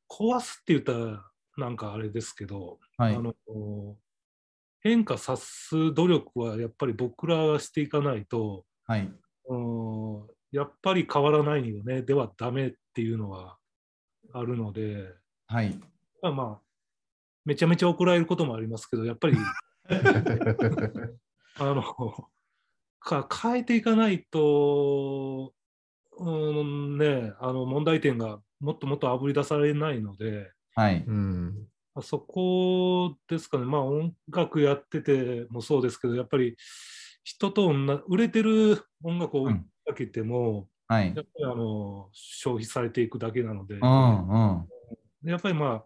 [0.10, 1.24] 壊すって言ったら
[1.58, 3.20] なんかあれですけど、はいあ。
[3.20, 3.36] の
[4.88, 9.12] 変化さす努力はやっぱり僕らがしていかないと、はい。
[9.50, 13.58] うんやっぱり変わらないよねではダメっていうのは
[14.34, 15.14] あるので、
[15.48, 15.78] はい。
[16.22, 16.62] まあまあ、
[17.44, 19.38] めちゃめちゃ怒られることもありますけど、やっぱり
[21.60, 21.84] あの
[23.00, 25.54] か変えていかないと、
[26.18, 26.32] う
[26.64, 31.04] んね、あの問題点がもっともっとあぶり出されないので、はい。
[31.06, 31.68] うん
[31.98, 36.56] あそこですかね、まあ、音楽やっててもそうですけど、やっぱり
[37.24, 37.74] 人と
[38.08, 39.54] 売れてる音楽を追い
[39.86, 41.08] かけても、はい。
[41.08, 45.30] やっぱりあの消費されていくだけなので、うんうん。
[45.30, 45.86] やっぱりまあ、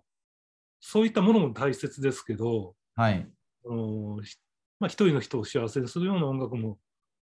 [0.82, 3.26] そういったものも大切ですけど、はい。
[3.66, 4.36] あのひ
[4.80, 6.78] まあ、一人の人を幸せにするような音楽も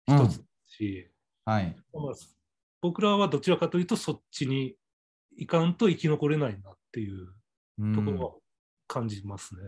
[0.07, 1.11] 一つですし、
[1.45, 1.77] はい。
[1.93, 2.15] まあ、
[2.81, 4.77] 僕らはどちらかというとそっちに
[5.37, 7.29] 行かんと生き残れないなっていう
[7.81, 8.33] うんところは
[8.89, 9.61] 感じますね。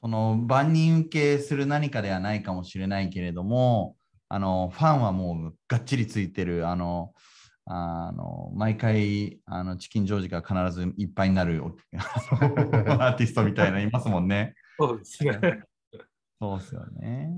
[0.00, 3.96] その万人受けする何かではないかもしれないけれども、
[4.28, 7.12] あのファンはもうがっちりついてる、あの、
[7.66, 14.54] あの毎回あのチキンジョージが必ずいっぱいになる アーティストみたいなのいますもんね。
[14.78, 15.38] そうですね。
[16.40, 17.30] そうですよね。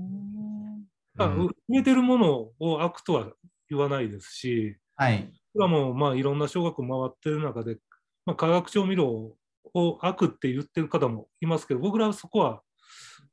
[1.15, 3.31] まあうん売れてるものを悪とは
[3.69, 5.31] 言わないですし、はい。
[5.53, 7.77] 僕らもまあいろんな小学校回ってる中で、
[8.25, 9.35] まあ、化学調味料
[9.73, 12.61] を悪って言ってる方もいますけど、僕らはそこは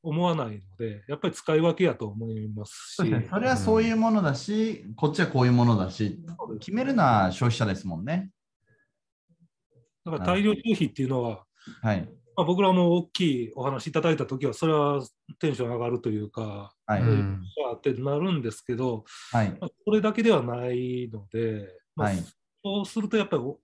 [0.03, 6.19] 思わないので、やっぱり使い分けやと思いますしね、それはそういうものだし、こっちはこういうものだし、
[6.59, 8.31] 決めるのは消費者ですもんね。
[10.03, 11.43] だから大量消費っていうのは、
[11.81, 12.01] はい。
[12.35, 15.05] まあ、僕らも大きいお話いただいたときは、それは
[15.37, 17.01] テンション上がるというか、はい。
[17.01, 17.41] うん
[17.75, 19.49] ってなるんですけど、はい。
[19.59, 22.23] まあ、それだけではないので、まあはい
[22.63, 23.59] そうするとやっぱりお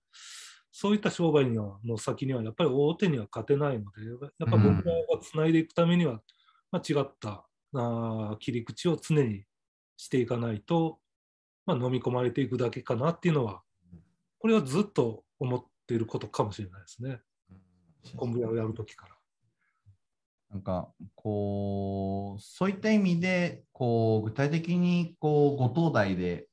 [0.80, 6.20] そういった商売にはの先にはやっぱり大手には勝てないので、やっぱ僕らがつないでいくためには、
[6.70, 9.42] まあ、違ったあー切り口を常に
[9.96, 11.00] していかないと、
[11.66, 13.62] まあ、飲み込まれていくだけかなっていうのは、
[14.38, 17.22] これはずっと思っていることかもしれないですね、
[18.14, 19.16] 昆布屋をやるときから。
[20.50, 26.46] なんかこうそういった意味でこう具体的にこうご東大で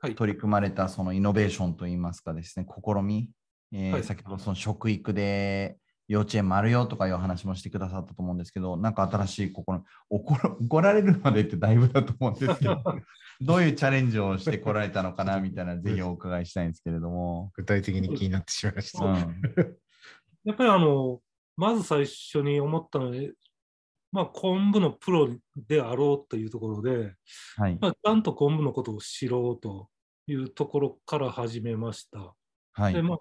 [0.00, 0.14] はい。
[0.14, 3.30] 取り組まれたそのイノベーションといいますかですね試み、
[3.72, 12.82] えーはい先ほどその食育で幼稚園もあるよとかいうお話もしてくださったと思うんですけどなんか新しい試み怒ら怒られるまでってだいぶだと思うんですけど
[13.40, 17.50] どういうチャレンジをしてこられたのかな みたいなぜひお伺いしたいんですけれども。
[17.54, 19.04] 具体的に気になってしまいました。
[19.04, 19.76] うん
[20.46, 21.20] やっぱりあの、
[21.56, 23.16] まず最初に思ったのは、
[24.12, 27.14] まあ、昆布のプロであろうというところで、
[27.56, 29.88] はいまあ、ちゃんと昆布のことを知ろうと
[30.28, 32.34] いうところから始めました。
[32.74, 33.18] はいでまあ、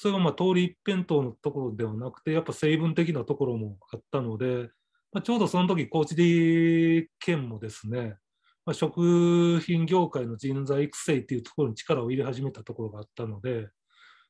[0.00, 4.70] それがまあ通り一辺倒のところではなくて、やっぱ成分的なところもあったので、
[5.12, 8.16] まあ、ちょうどその時高知で県もですね、
[8.64, 13.68] まあ、食品業界の人材育成っていうところに力を入れ始めたところがあったので、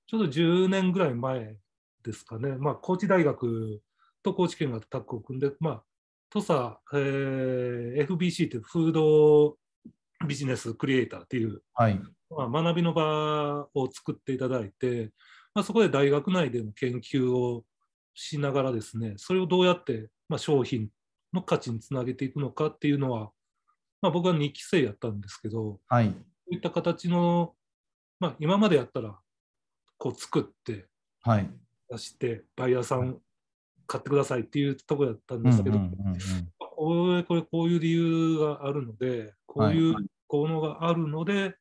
[0.09, 1.55] ちょうど10年ぐらい前
[2.03, 3.81] ですかね、まあ、高知大学
[4.25, 5.83] と高知県がタッグを組んで、まあ、
[6.31, 9.57] 土佐、えー FBC っていうフード
[10.27, 12.01] ビジネスクリエイターっていうはい。
[12.29, 15.11] まあ、学びの場を作っていただいて、
[15.55, 17.65] まあ、そこで大学内での研究を
[18.15, 20.89] しながらですね、それをどうやって、まあ、商品
[21.33, 23.31] の価値につなげていくのかっていうのは、
[24.03, 26.07] まあ、僕は2期生やったんですけど、はい。
[26.07, 26.13] そ
[26.53, 27.55] ういった形の、
[28.19, 29.19] まあ、今までやったら、
[29.99, 30.87] こう作って
[31.23, 31.51] はい。
[31.91, 33.19] 出して、バイヤーさん
[33.87, 36.19] 買ってくださいっていうところだったんうんですけど、うんうんうん
[36.83, 39.95] これこれこういう理由があるので、こういう
[40.27, 41.55] 効能があるので、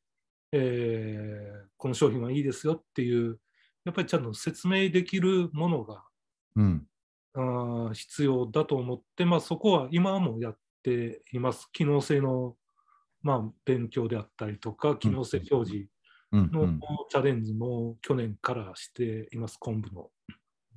[0.52, 3.38] えーこの商品はいいですよっていう、
[3.84, 6.04] やっぱりちゃんと説明できるものが
[6.56, 6.86] うん
[7.34, 11.68] あー必要だと思って、まあ、そこは今もやっています。
[11.72, 12.56] 機能性の、
[13.22, 15.88] まあ、勉強であったりとか、機能性表示
[16.32, 16.78] の
[17.08, 20.10] チャレンジも去年からしています、昆布の。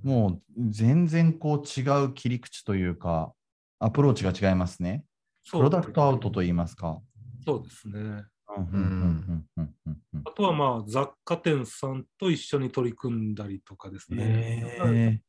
[0.04, 3.34] もう全然こう違う切り口というか、
[3.80, 5.06] アプローチが違いますね。
[5.50, 7.02] プロダクトアウトといいますか。
[7.46, 8.26] そうですね。
[8.58, 14.24] うんうんうんうんうんうんあとはまあ雑貨店さんと一緒に取り組んだりとかですね。
[14.24, 15.22] へ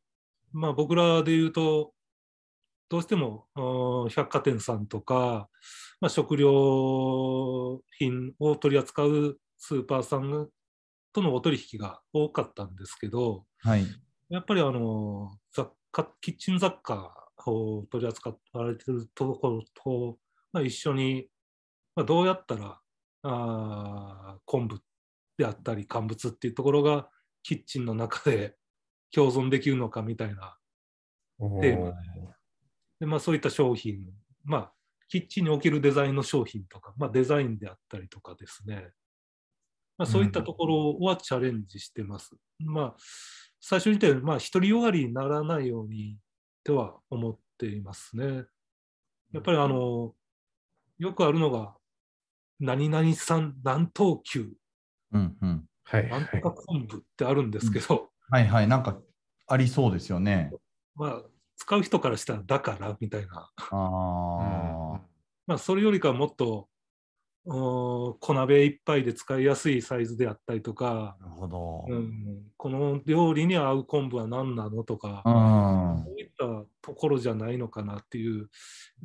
[0.52, 1.92] まあ僕らで言うと、
[2.88, 3.46] どうしても
[4.10, 5.48] 百貨店さんとか、
[6.00, 10.48] まあ、食料品を取り扱うスーパーさん
[11.12, 13.86] とのお取引が多かったんですけど、ーはい。
[14.28, 20.18] やっぱりあの雑貨、キッチン雑貨を取り扱われているところと
[20.54, 21.26] まあ、一緒に、
[21.96, 22.78] まあ、どうやったら
[23.24, 24.80] あー昆布
[25.36, 27.08] であったり乾物っていうところが
[27.42, 28.54] キッチンの中で
[29.12, 30.56] 共存できるのかみたいな
[31.60, 31.96] テーマで
[33.00, 33.98] で、まあ、そういった商品、
[34.44, 34.72] まあ、
[35.08, 38.88] キッチンにおけるデザインの商品とか、まあ、デザインであったりとかですね、
[39.98, 42.34] まあ、そういったところはチャレンジしてます。
[42.58, 42.94] まあ、
[43.60, 46.18] 最初に言ったように、まあ、独りよがりにならないように
[46.64, 48.44] とは思っていますね。
[49.32, 50.14] やっぱりあの、
[50.98, 51.74] よくあるのが、
[52.60, 54.52] 何々さん何等級、
[55.12, 55.64] うんうん。
[55.84, 56.08] はい。
[56.08, 58.68] なんとか昆布ってあるんですけど、はいはい。
[58.68, 58.98] なんか
[59.46, 60.52] ありそうですよね。
[60.94, 61.22] まあ、
[61.56, 63.50] 使う人からしたらだからみたいな。
[63.56, 65.00] ああ。
[65.46, 66.68] まあ、それよりかはもっと
[67.46, 71.84] 小鍋一杯で使いやすいサイズであったりとか、なるほど。
[71.86, 75.30] うん、この料理に合う昆布は何なのとか、う
[76.00, 76.04] ん。
[76.04, 78.48] そういったところじゃないのかなっていう、やっ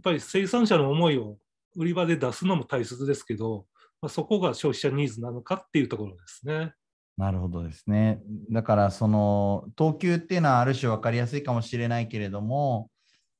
[0.01, 1.37] ぱり生産者の思いを
[1.79, 3.65] 売り場で出すのも大切ですけど、
[4.01, 6.73] まあ、そこが消費者ニーズなのかっていうところですね。
[7.17, 8.21] なるほどですね。
[8.51, 12.89] だから、その、等級っていうのはある種分かりやすいかもしれないけれども、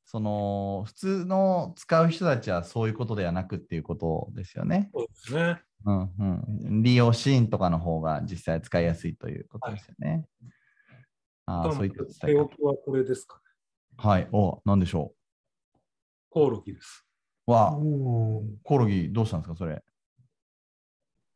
[0.05, 4.89] その、普通の使う人たちはそういうことではなくっていうことですよね。
[4.93, 5.61] そうですね。
[5.85, 6.83] うんうん。
[6.83, 10.25] 利用シーンとかの方が実際使いやすいということですよね。
[11.45, 13.41] ああ、そういった伝手え置きはこれですかね。
[13.97, 14.09] 方。
[14.09, 14.27] はい。
[14.31, 15.13] お、なんでしょ
[16.29, 17.08] コオロギです。
[17.49, 17.51] う。
[17.51, 19.83] わ、おーコオロギどうしたんですか、それ？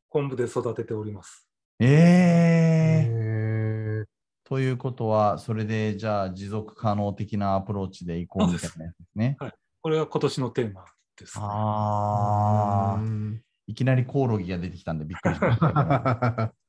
[0.09, 1.47] 昆布で育てております。
[1.79, 4.03] ええー。
[4.03, 4.05] へ
[4.43, 9.37] ということは、それでじゃあ持続可能的なアプローチでいこうみたいなやつですね。
[9.81, 10.85] これが今年のテーマ
[11.17, 11.43] です、ね。
[11.45, 16.53] ああ、ーいきなりコオロギが出てきたんでびっくりしました。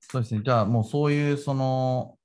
[0.00, 0.42] そうですね。
[0.44, 2.18] じゃあもうそういうその、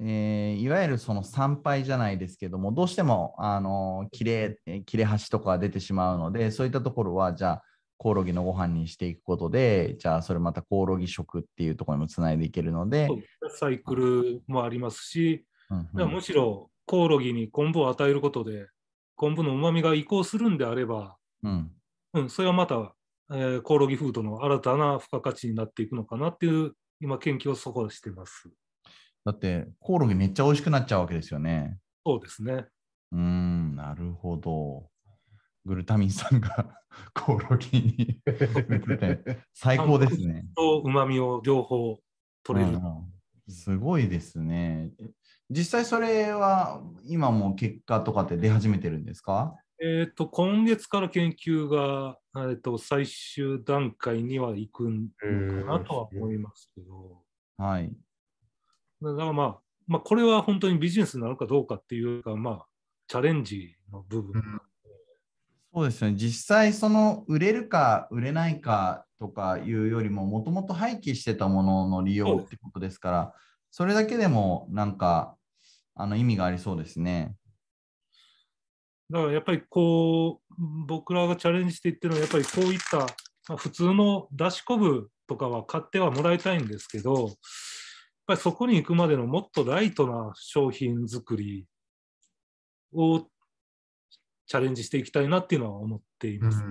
[0.00, 7.62] えーいわゆるその参拝じゃないですけども、どうしてもあの切れえー切れ端とかが出てしまうので、そういったところはじゃあ
[7.98, 13.08] コオロギのご飯にしていくことで、じゃあそれまたコオロギ食っていうところにもつないでいけるので、
[13.58, 18.68] サイクルもありますし、うんうんむしろコオロギに昆布を与えることで、
[19.16, 21.70] 昆布のうまみが移行するんであれば、うん
[22.14, 22.94] うん、それはまた、
[23.32, 28.48] えーコオロギフードの新たな付加価値になっていくのかなっていう、今、研究をそこでしてます。
[29.26, 31.78] だってコオロギめっちゃ美味しくなっちゃうわけですよね。
[32.06, 32.66] そうですね。
[33.10, 34.88] うーん、なるほど。
[35.64, 36.78] グルタミン酸が
[37.12, 38.20] コオロギに
[39.52, 40.44] 最高ですね。
[40.56, 41.98] とうまみを両方
[42.44, 42.78] 取れる。
[43.48, 44.92] すごいですね。
[45.50, 49.56] 実際それは今も結果とかって出始めてるんですか？
[49.82, 57.24] えっ、と、今月から研究が、えー、と最終段階には行くのかなとは思いますけど、
[57.56, 57.92] はい。
[59.02, 62.66] だからまあ、まあ、これは本当にビジネスになるかどうかっていうか、まあ、
[63.08, 64.42] チャレンジの部分。
[65.72, 66.14] そうですね。
[66.16, 73.34] 実際その売れるか売れないかとかいうよりも、もともと廃棄してたものの利用ってことですから、
[73.70, 75.36] それだけでもなんか
[75.94, 77.36] あの意味がありそうですね。
[79.10, 80.54] だからやっぱりこう、
[80.86, 83.06] 僕らがチャレンジしていってるのは、やっぱりこういった、ま
[83.50, 87.34] あ、普通の出し昆布とかは買ってはもらいたいんですけど、
[88.26, 91.66] ぱりそこに行くまでのもっとライトな商品作り
[92.92, 93.20] を
[94.46, 96.62] チャレンジしていきたいなっていうのは思っています。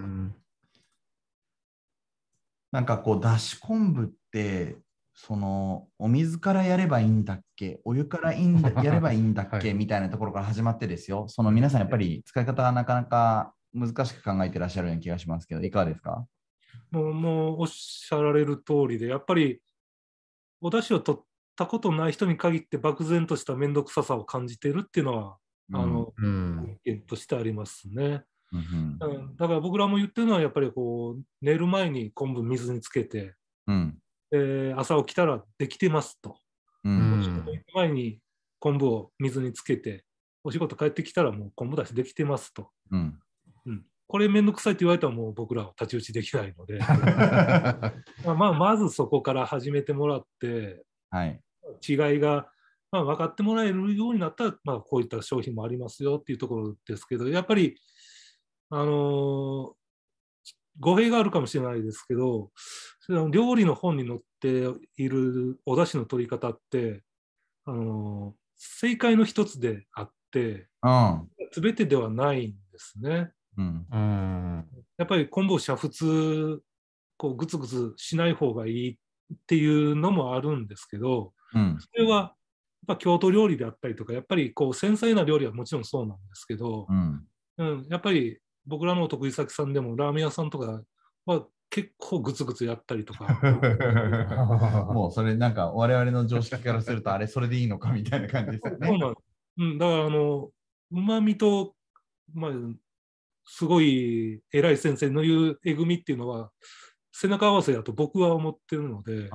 [2.72, 4.78] なんかこう、だし昆布って、
[5.14, 9.74] そのお水からやればいいんだっけ、お湯からいいんだ やればいいんだっけ、はい。
[9.74, 11.28] みたいなところから始まってですよ。
[11.30, 16.28] その皆さんやっぱり使い方はなかなか難しく考えてらっしゃるような気がしますけど、いかがですか？
[16.91, 19.62] もうもうおっしゃられる通りで、やっぱり
[20.60, 21.22] お出汁を取っ
[21.56, 25.38] たことない人に限って漠然とした面倒くささを感じているっていうのは、
[25.74, 26.78] あの、うん。
[26.86, 28.24] 意見としてありますね。
[28.51, 33.36] うんうんうんだから僕らも言ってるのは、やっぱりこう寝る前に昆布水につけて、
[33.68, 33.97] うん
[34.32, 36.38] えー朝起きたらできてますと。
[36.84, 38.20] ううんお仕事行く前に
[38.60, 40.06] 昆布を水につけて、
[40.43, 42.70] お仕事帰ってきたらもう昆布だしできてますと。
[42.91, 43.20] うん
[43.66, 46.80] うん、これめんどくさいって言われたらもう僕らは太刀打ちできないので、
[48.24, 51.41] まあ、まあまずそこから始めてもらって、はい。
[51.88, 52.47] 違いが、
[52.91, 57.78] まあ、分かってもらえるようになったら、まあ、こういった商品もありますよっていうところですけど、やっぱり、
[58.70, 59.74] あのー
[60.78, 62.51] 語弊があるかもしれないですけど、
[62.99, 67.01] その料理の本に載っているお出汁の取り方って、
[67.66, 71.30] あのー正解の一つであって、うん。
[71.53, 73.32] 全てではないんですね。
[73.57, 73.86] うん。
[73.91, 74.66] うん。
[74.97, 76.59] やっぱり昆布を煮沸
[77.18, 81.78] こうグツグツしない方がいいっていうのもあるんですけど、うん。
[81.80, 82.32] それはやっ
[82.88, 87.26] ぱ郷土料理であったりとか、やっぱりこう繊細な料理はもちろんそうなんですけどう、ん。
[87.58, 90.82] うん、やっぱり僕らのお得意先さんでもラーメン屋さんとか
[91.26, 93.26] は結構グツグツやったりとか、
[94.93, 99.16] もうそれなんか我々の常識からするとあれそれでいいのかみたいな感じですよね。
[99.58, 100.51] うん、だからあの、
[100.91, 101.76] うまみと、
[102.34, 102.51] まあ、
[103.45, 106.51] すごい偉い先生の言うえぐみっていうのは、
[107.12, 109.30] 背中合わせだと僕は思ってるので、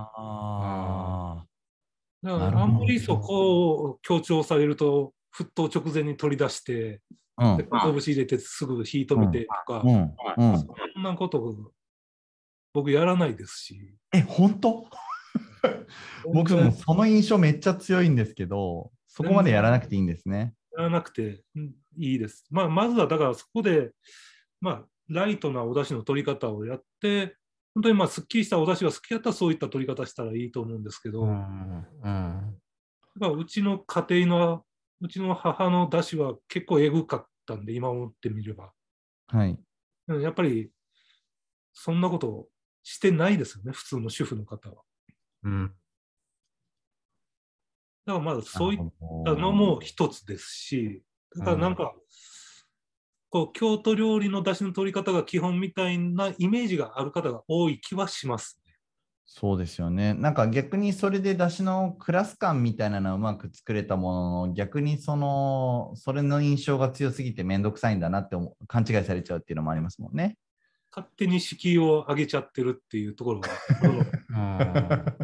[2.23, 7.01] だかあらあんまりそこを強調されると、沸騰直前に取り出して、
[7.37, 7.53] あ。
[7.53, 10.59] うんで鰹節入れてすぐ火止めてとか、うんうん。
[10.59, 10.67] そ
[10.99, 11.73] んなこと
[12.75, 13.95] 僕やらないですし。
[14.13, 14.87] え、本当？
[16.33, 20.55] 僕もその印象めっちゃ強いんですけど、そこまでやらなくていいんですね。
[20.77, 22.45] やらなくてうんいいです。
[22.51, 23.91] まあ、まずはだからそこで、
[24.61, 27.37] まあ、ライトなお出汁の取り方をやって、
[27.81, 31.87] 本当にまあすっきりしたお出汁が好きやったらそういった取り方したらいいと思うんですけど、うん
[33.19, 34.65] だうんうちの家庭の、
[35.01, 38.71] うちの母の出汁は結構えぐかったんで、今思ってみれば。
[39.29, 39.59] はい。
[40.09, 40.71] うんやっぱり、
[41.73, 42.49] そんなこと
[42.83, 44.83] してないですよね、普通の主婦の方は。
[45.45, 45.73] うん
[48.05, 48.91] だからまずそういっっ
[49.25, 51.03] たのも一つですし、
[51.35, 51.95] だからなんか、
[53.31, 58.75] こう京都料理の出汁の取り方が基本みたいなイメージがある方が多い気はしますね。
[59.25, 60.13] そうですよね。
[60.13, 70.37] なんか逆にそれで出汁のクラス感みたいなのをうまく作れたものの、逆にその、それの印象が強すぎて面倒くさいんだなって思う勘違いされちゃうっていうのもありますもんね。
[70.95, 73.49] 勝手に敷居を上げちゃってるっていうところが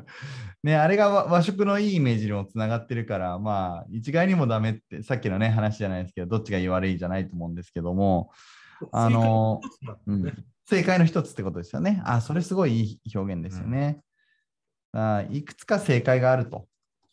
[0.63, 8.31] ね、あれが和和食のいいイメージにもつながってるから、まあ、一概にもダメって、さっきのね、話じゃないですけど、どっちがいい悪いじゃないと思うんですけども、
[8.93, 12.03] あのう正解の一つなんですねん、正解の一つってことですよね。
[12.05, 14.01] あ、それすごいいい表現ですよね。
[14.93, 16.67] あいくつか正解があると。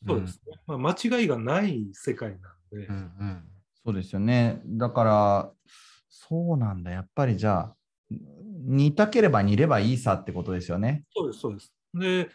[0.05, 0.57] そうですね。
[0.67, 3.43] まあ、間違いがない世界なんで、うんうん
[3.85, 4.61] そうですよね。
[4.65, 5.51] だから、
[6.07, 6.91] そうなんだ。
[6.91, 7.75] やっぱりじゃあ、
[8.65, 11.03] 煮たければ煮ればいいさってことですよね。
[11.15, 11.73] そうです、そうです。
[11.93, 12.29] で、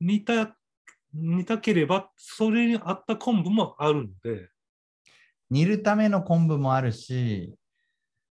[0.00, 0.56] 似た、
[1.12, 4.48] 似たければ、それに合った昆布もあるので、
[5.50, 7.54] 煮るための昆布もあるし、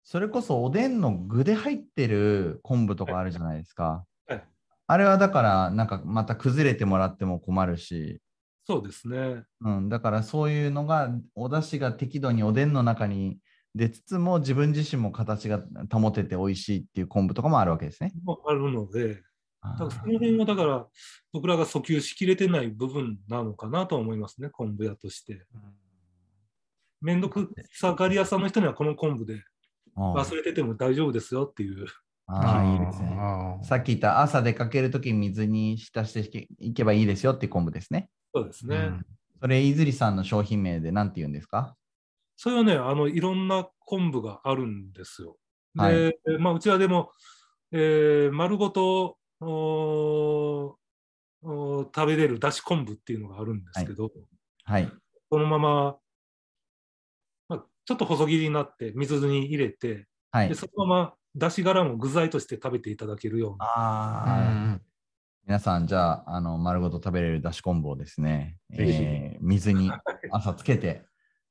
[0.05, 4.05] それこそおでんの具で入ってる昆布とかあるじゃないですか。
[4.27, 4.45] はい
[4.89, 8.20] あれはだから、なんかまた崩れてもらっても困るし、
[8.66, 9.45] そうですね。
[9.61, 13.39] うん、だからそういうのが、お出汁が適度におでんの中に
[13.77, 15.62] 出つつも、自分自身も形が
[15.93, 18.11] 保てて美味しいっていう昆布とかもあるわけですね。
[18.24, 19.22] もあるので、
[19.61, 20.87] あだからその辺はだから、
[21.33, 25.45] 僕らが訴求しきれてない部分なのかなと思いますね、昆布屋として。
[27.03, 29.43] めんどくさがり屋さんの人にはこの昆布で
[29.95, 31.87] あ忘れてても大丈夫ですよっていう。
[32.27, 33.16] あーいいですね。
[33.62, 38.09] さっき言った朝出かけるとき水に浸していけばいいですよっていう昆布ですね。
[38.35, 38.77] そうですね。
[38.77, 39.07] うん
[39.39, 41.77] それ、いずりさんの商品名で何て言うんですか？
[42.37, 45.37] それはね、あのいろんな昆布があるんですよ。
[45.74, 47.11] で、はいまあ、うちはでも、
[47.72, 49.18] えー丸ごと
[51.43, 54.11] 食べれるだし昆布っていうのがあるんですけど、
[54.64, 54.91] はい。
[55.30, 55.97] そのまま、
[57.49, 60.55] まあ、ちょっと細切りになって水に入れて、はいで。
[60.55, 64.80] そのままだし殻も具材として食べていただけるような。
[65.47, 69.91] 皆さん、じゃあ、あの丸ごと食べれるだし昆布をですね、ぜひえー水に
[70.32, 71.05] 朝つけて、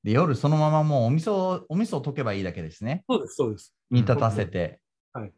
[0.06, 3.04] で夜そのままもうお味噌をお味噌を溶けばいいだけですね。
[3.10, 3.74] そうです、そうです。
[3.90, 4.80] 煮立たせて。
[5.12, 5.32] はい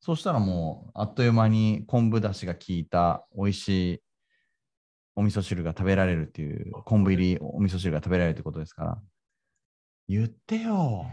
[0.00, 4.02] そしたらもう、あっという間に昆布だしが効いた美味しい
[5.16, 8.98] お味噌汁が食べられるっていう、昆布入りお味噌汁が食べられるってことですから。
[10.06, 11.06] 言ってよ。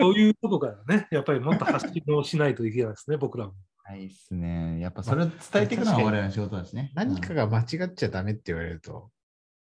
[0.00, 3.54] そういうことからね、やっぱりもっと発信をしないといけないですね、僕らも。
[3.84, 4.80] はいっすね。
[4.80, 6.90] やっぱそれを伝えていくのが我々の仕事ですね。
[6.96, 9.12] 何かが間違っちゃダメって言われると、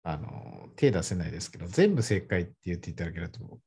[0.08, 3.58] あの、手出せないですけど、全部正解って言っていただけると、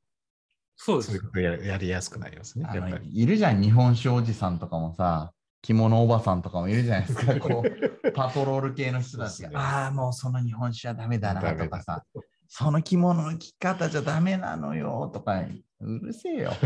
[0.76, 1.22] そうですそういう。
[1.22, 3.22] ことややりやすくなりますね、やっぱり。
[3.22, 7.70] いるじゃん、日本酒おじさんとかもさ、着物おばさんとかもいるじゃないですか、こう
[8.14, 12.04] パトロール系の人たちが、ねああ、もうその日本酒はダメだなとかさ、
[12.48, 15.44] その着物の着方じゃダメなのよとか、
[15.80, 16.54] うるせえよ。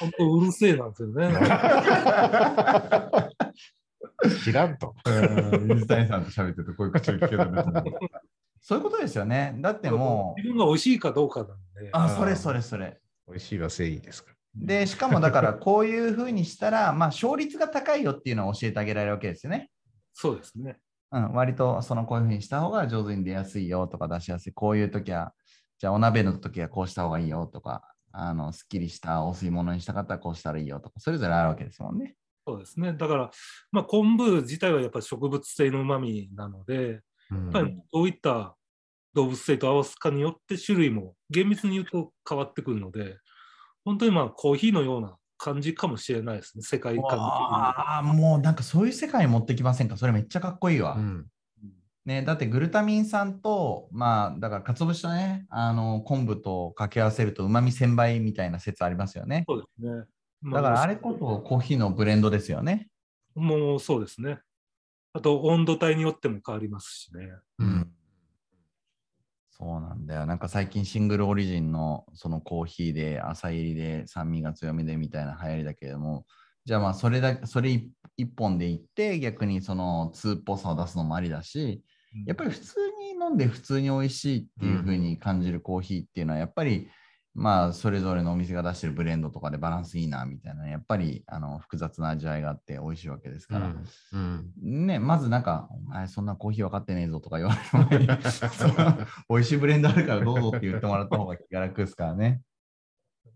[0.00, 1.28] 本当うるせえなんですよね。
[4.44, 4.94] 知らんと。
[5.04, 7.84] うん水谷さんと喋ってるとこういう口を聞けるなと思う
[8.60, 9.54] そういうことですよね。
[9.58, 11.48] だってもう、自分が美味しいかどうかなん
[11.82, 11.90] で。
[11.92, 12.98] あ、それそれそれ。
[13.26, 14.36] 美味しいは正義ですから。
[14.54, 19.70] で、しかもだから、こういうふうにしたら、まあ、勝率が高いよっていうのを教えてあげられるわけですよね。
[20.12, 20.76] そうですね。
[21.12, 24.52] うん、割とそのこういうふうにした方が上手に出やすいよとか出しやすい。
[24.52, 25.32] こういう時は、
[25.78, 32.16] じゃあお鍋の時はこうした方がいいよとか、あの、すっきりしたお吸い物にしたかったらこうしたらいいよとか、それぞれあるわけですもんね。
[32.50, 32.92] そうですね。
[32.94, 33.30] だから、
[33.70, 36.74] まあ、昆布自体はやっぱり植物性のうまみなので、
[37.30, 38.56] うんやっぱりそういった
[39.14, 43.18] 動物性と合わすかによって種類も厳密に言うと変わってくるので、
[43.84, 47.20] 本当にまあコーヒーのような感じかもしれないですね、世界観的に。
[47.20, 49.96] ああ、もうなんかそういう世界に持ってきませんか？
[49.96, 50.96] それめっちゃかっこいいわ。
[50.96, 51.26] うん。
[52.06, 59.44] ね、だってグルタミン酸と、まあ、だから、鰹節とね、あの、昆布と掛け合わせると、うまみ1000倍みたいな説ありますよね。
[59.46, 60.04] そうですね。
[60.40, 62.88] まだから、あれこそコーヒーのブレンドですよね。
[63.34, 64.40] もうそうですね。
[65.12, 67.30] あと温度帯によっても変わりますしね。
[67.58, 67.92] うん。
[69.50, 70.26] そうなんだよ。
[70.26, 76.24] なんか最近シングルオリジンのそのコーヒーで浅入りで酸味が強めでみたいな流行りだけれども、
[76.64, 81.82] じゃあまあそれだそれ一一本でいって逆にその通っぽさを出すのもありだし、
[82.26, 86.88] やっぱり普通に飲んで普通に美味しいっていう風に感じるコーヒーっていうのはやっぱり
[87.34, 93.72] まあそれぞれのお店が出してるブレンドとかでバランスいいなみたいなやっぱりあの複雑な味わいがあって美味しいわけですから、
[94.12, 94.52] うん。
[94.60, 98.06] ね、まずなんか、お前そんなコーヒー分かってねえぞとか言われる前に
[99.30, 102.42] 美味しいブレンドあるからどうぞって言ってもらった方が気が楽ですからね。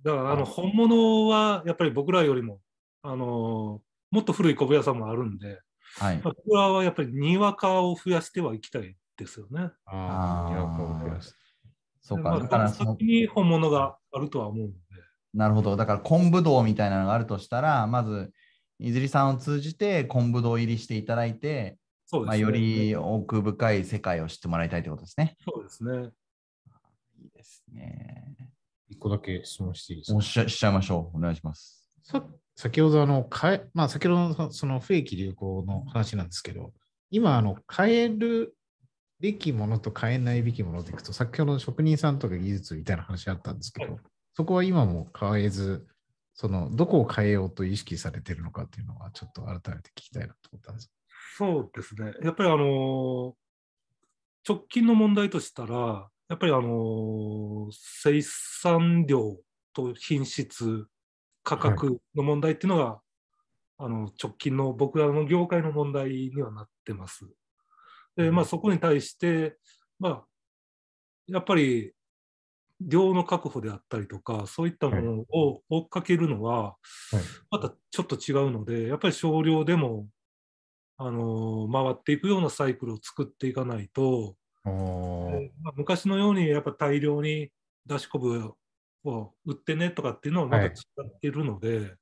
[0.03, 2.61] だからあの本物はやっぱり僕らよりも
[3.03, 3.81] あの
[4.11, 5.61] もっと古い昆布屋さんもあるんで、
[5.99, 6.21] はい。
[6.23, 9.71] まあ僕らはやっぱりにわかを増やしてはいきたいですよね。
[9.87, 11.37] ああ、あーにわかを増やす。
[12.07, 14.77] そうか、まあだからその先、に本物があるとは思うので。
[15.33, 15.75] なるほど。
[15.75, 18.31] だから昆布道みたいなのがあるとしたら、まず、
[18.79, 21.79] いずりさんを通じて昆布道入りしていただいて、
[22.13, 22.41] まあ、そうですね。
[22.41, 25.37] より奥深い世界を知ってもらいたいということですね。
[25.45, 26.11] そうですね。
[27.23, 28.37] いいですね。
[28.89, 30.17] 一個だけ質問していいですか？
[30.17, 31.17] おっしゃしちゃいましょう。
[31.17, 31.89] お願いします。
[32.03, 32.23] さ
[32.55, 36.73] 先ほどあの、かえまあ、先ほどのその不益流行の話なんですけど、
[37.11, 38.55] 今、あの、変える
[39.25, 43.97] べきものと変えないべきものでいくと、先ほどの職人さんとか技術みたいな話あったんですけど、
[44.35, 45.87] そこは今も変えず、
[46.35, 50.93] その、どこを変えようと意識されてるのかっていうのは、ちょっと改めて聞きたいなと思ったんです。
[51.39, 52.13] そうですね。
[52.23, 53.35] やっぱりあの
[54.47, 59.39] 直近の問題としたら、やっぱりあの生産量
[59.73, 60.87] と品質、
[61.43, 63.01] 価格の問題っていうのが、
[63.79, 67.25] あの直近の僕らの業界の問題にはなってます。
[68.17, 69.59] で、まあ、そこに対して、
[69.99, 70.25] まあ、
[71.27, 71.93] やっぱり
[72.81, 76.77] 量の確保であったりとか、そういったものを追っかけるのは、はい。
[77.51, 80.07] またちょっと違うので、やっぱり少量でも
[80.97, 87.51] あの回っていくようなサイクルを作っていかないと、まあ、昔のようにやっぱ大量に
[87.87, 88.55] 出し昆布
[89.09, 91.95] を売ってねとかっていうのはまた違ってるので、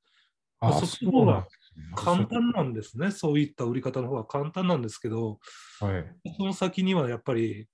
[0.60, 1.46] まあそっちの方が
[1.94, 5.40] 簡単なんですね、そういった売り方の方が簡単なんですけど、
[5.80, 6.16] はい。
[6.36, 7.68] その先にはやっぱり、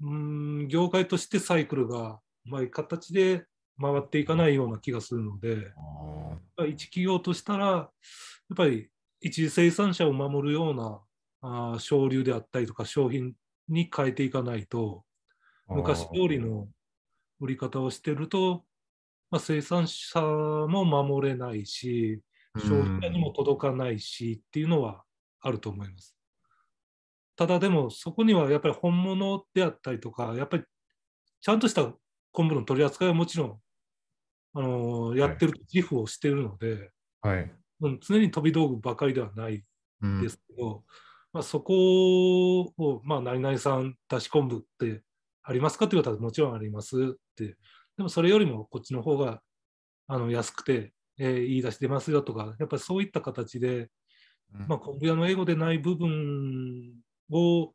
[0.00, 3.46] うーん、業界としてサイクルがうまい形で
[3.80, 5.72] 回っていかないような気がするので、
[6.68, 7.82] 一企業としたら、や
[8.54, 11.02] っぱり一次生産者を守るような
[11.42, 13.34] あー省流であったりとか商品
[13.68, 15.04] に変えていかないと、
[15.68, 16.68] 昔通りの
[17.40, 18.64] 売り方をしてると、
[19.30, 22.22] まあ、生産者も守れないし、
[22.56, 25.04] 消費者にも届かないしっていうのは
[25.40, 26.16] あると思います。
[27.36, 30.64] ただでもそこにはやっぱり本物であったりとか、やっぱり
[31.40, 31.92] ちゃんとした
[32.32, 33.60] 昆布の取り扱いはもちろん、
[34.54, 36.90] あのーやってる自負をしているので、
[37.20, 37.50] はい。
[37.80, 39.64] うん常に飛び道具ばかりではない
[40.00, 40.84] うんですけど、
[41.32, 45.02] まあ、そこを、まあ、何々さん出し昆布って
[45.42, 46.98] ありますかって言われたらもちろんありますっ
[47.34, 47.56] て、
[47.96, 49.40] でもそれよりもこっちの方が
[50.06, 53.90] あの安くて、えー言い出し出ますよとか、やっぱりそういった形で、
[54.54, 56.92] うんまあ、昆布屋の英語でない部分
[57.30, 57.72] を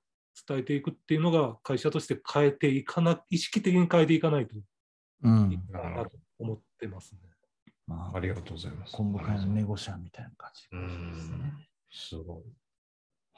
[0.48, 4.62] 伝えていくっていうのが会社として変えていかな、意識的に変えていかないとい
[5.24, 7.20] うんいかなと思ってますね。
[7.88, 8.96] まありがとうございます。
[8.96, 10.68] 昆布会のネゴシャンみたいな感じ。
[10.72, 12.44] うんすごい。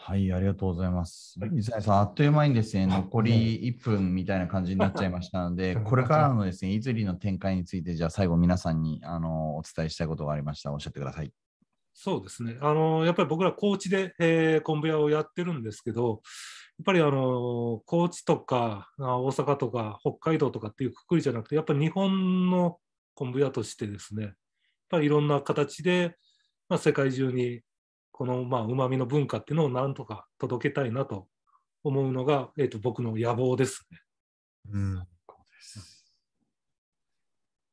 [0.04, 1.36] はい、ありがとうございます。
[1.40, 11.32] 水谷さん、あっという間にですね、あ残り1分みたいな感じになっちゃいましたので、これからのですね、いずりの展開について、じゃあ最後皆さんにあのお伝えしたいことがありましたらおっしゃってください。
[11.94, 12.58] そうですね。
[12.62, 16.20] あの、やっぱり僕ら高知で、えー昆布屋をやってるんですけど、やっ
[16.84, 22.80] ぱりあの、高知とかあ大阪とか北海道とかっていうくくりじゃなくて、やっぱり日本の
[23.14, 24.34] 昆布屋としてですね、やっ
[24.90, 26.16] ぱりいろんな形で、
[26.70, 27.62] まあ、世界中に
[28.22, 31.26] このまあ旨味の文化っていうのをなんとか届けたいなと
[31.84, 33.98] 思うのが、えー、と僕の野望ですね。
[34.72, 35.08] うん。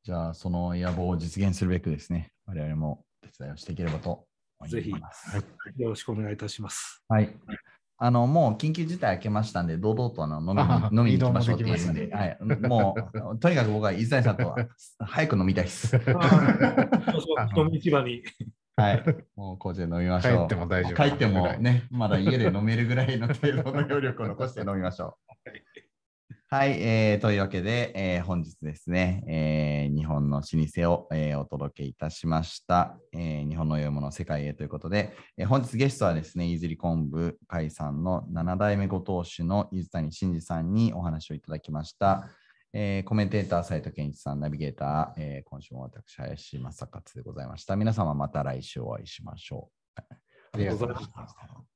[0.03, 4.25] じゃあ、その野望を実現するべくですね、我々も手伝いをしていければと
[4.59, 5.33] 思います。
[5.35, 5.45] ぜ
[5.75, 7.03] ひよろしくお願いいたします。
[7.07, 7.31] はい。
[7.99, 10.55] あの、もう緊急事態明けましたんで、堂々とあの飲
[10.91, 12.37] み飲みに行きましょうってうんで、はい、
[12.67, 12.95] も
[13.35, 14.55] う、とにかく僕は伊谷さんとは
[14.97, 15.95] 早く飲みたいです。
[17.55, 18.23] 飲み市場に。
[18.79, 19.03] はい。
[19.35, 20.37] もうこうで飲みましょう。
[20.39, 25.29] 帰っても大丈夫帰ってもね、 まだ家で飲めるぐらいの程度の容力を残して飲みましょう。
[26.51, 42.27] はい、えーというわけで、えー本日ですね、えー日本の老舗を、えーお届けいたしました、えー日本の良いもの世界へということで、えー本日ゲストはですね、いずり昆布会さんの7代目ご当主の伊豆谷真二さんにお話をいただきました。
[42.73, 47.75] えーコメンテーター、斉藤健一さん、ナビゲーター、えー今週も私、林正勝でございました。
[47.75, 50.01] 皆様また来週お会いしましょう。
[50.53, 51.68] ありがとうございました。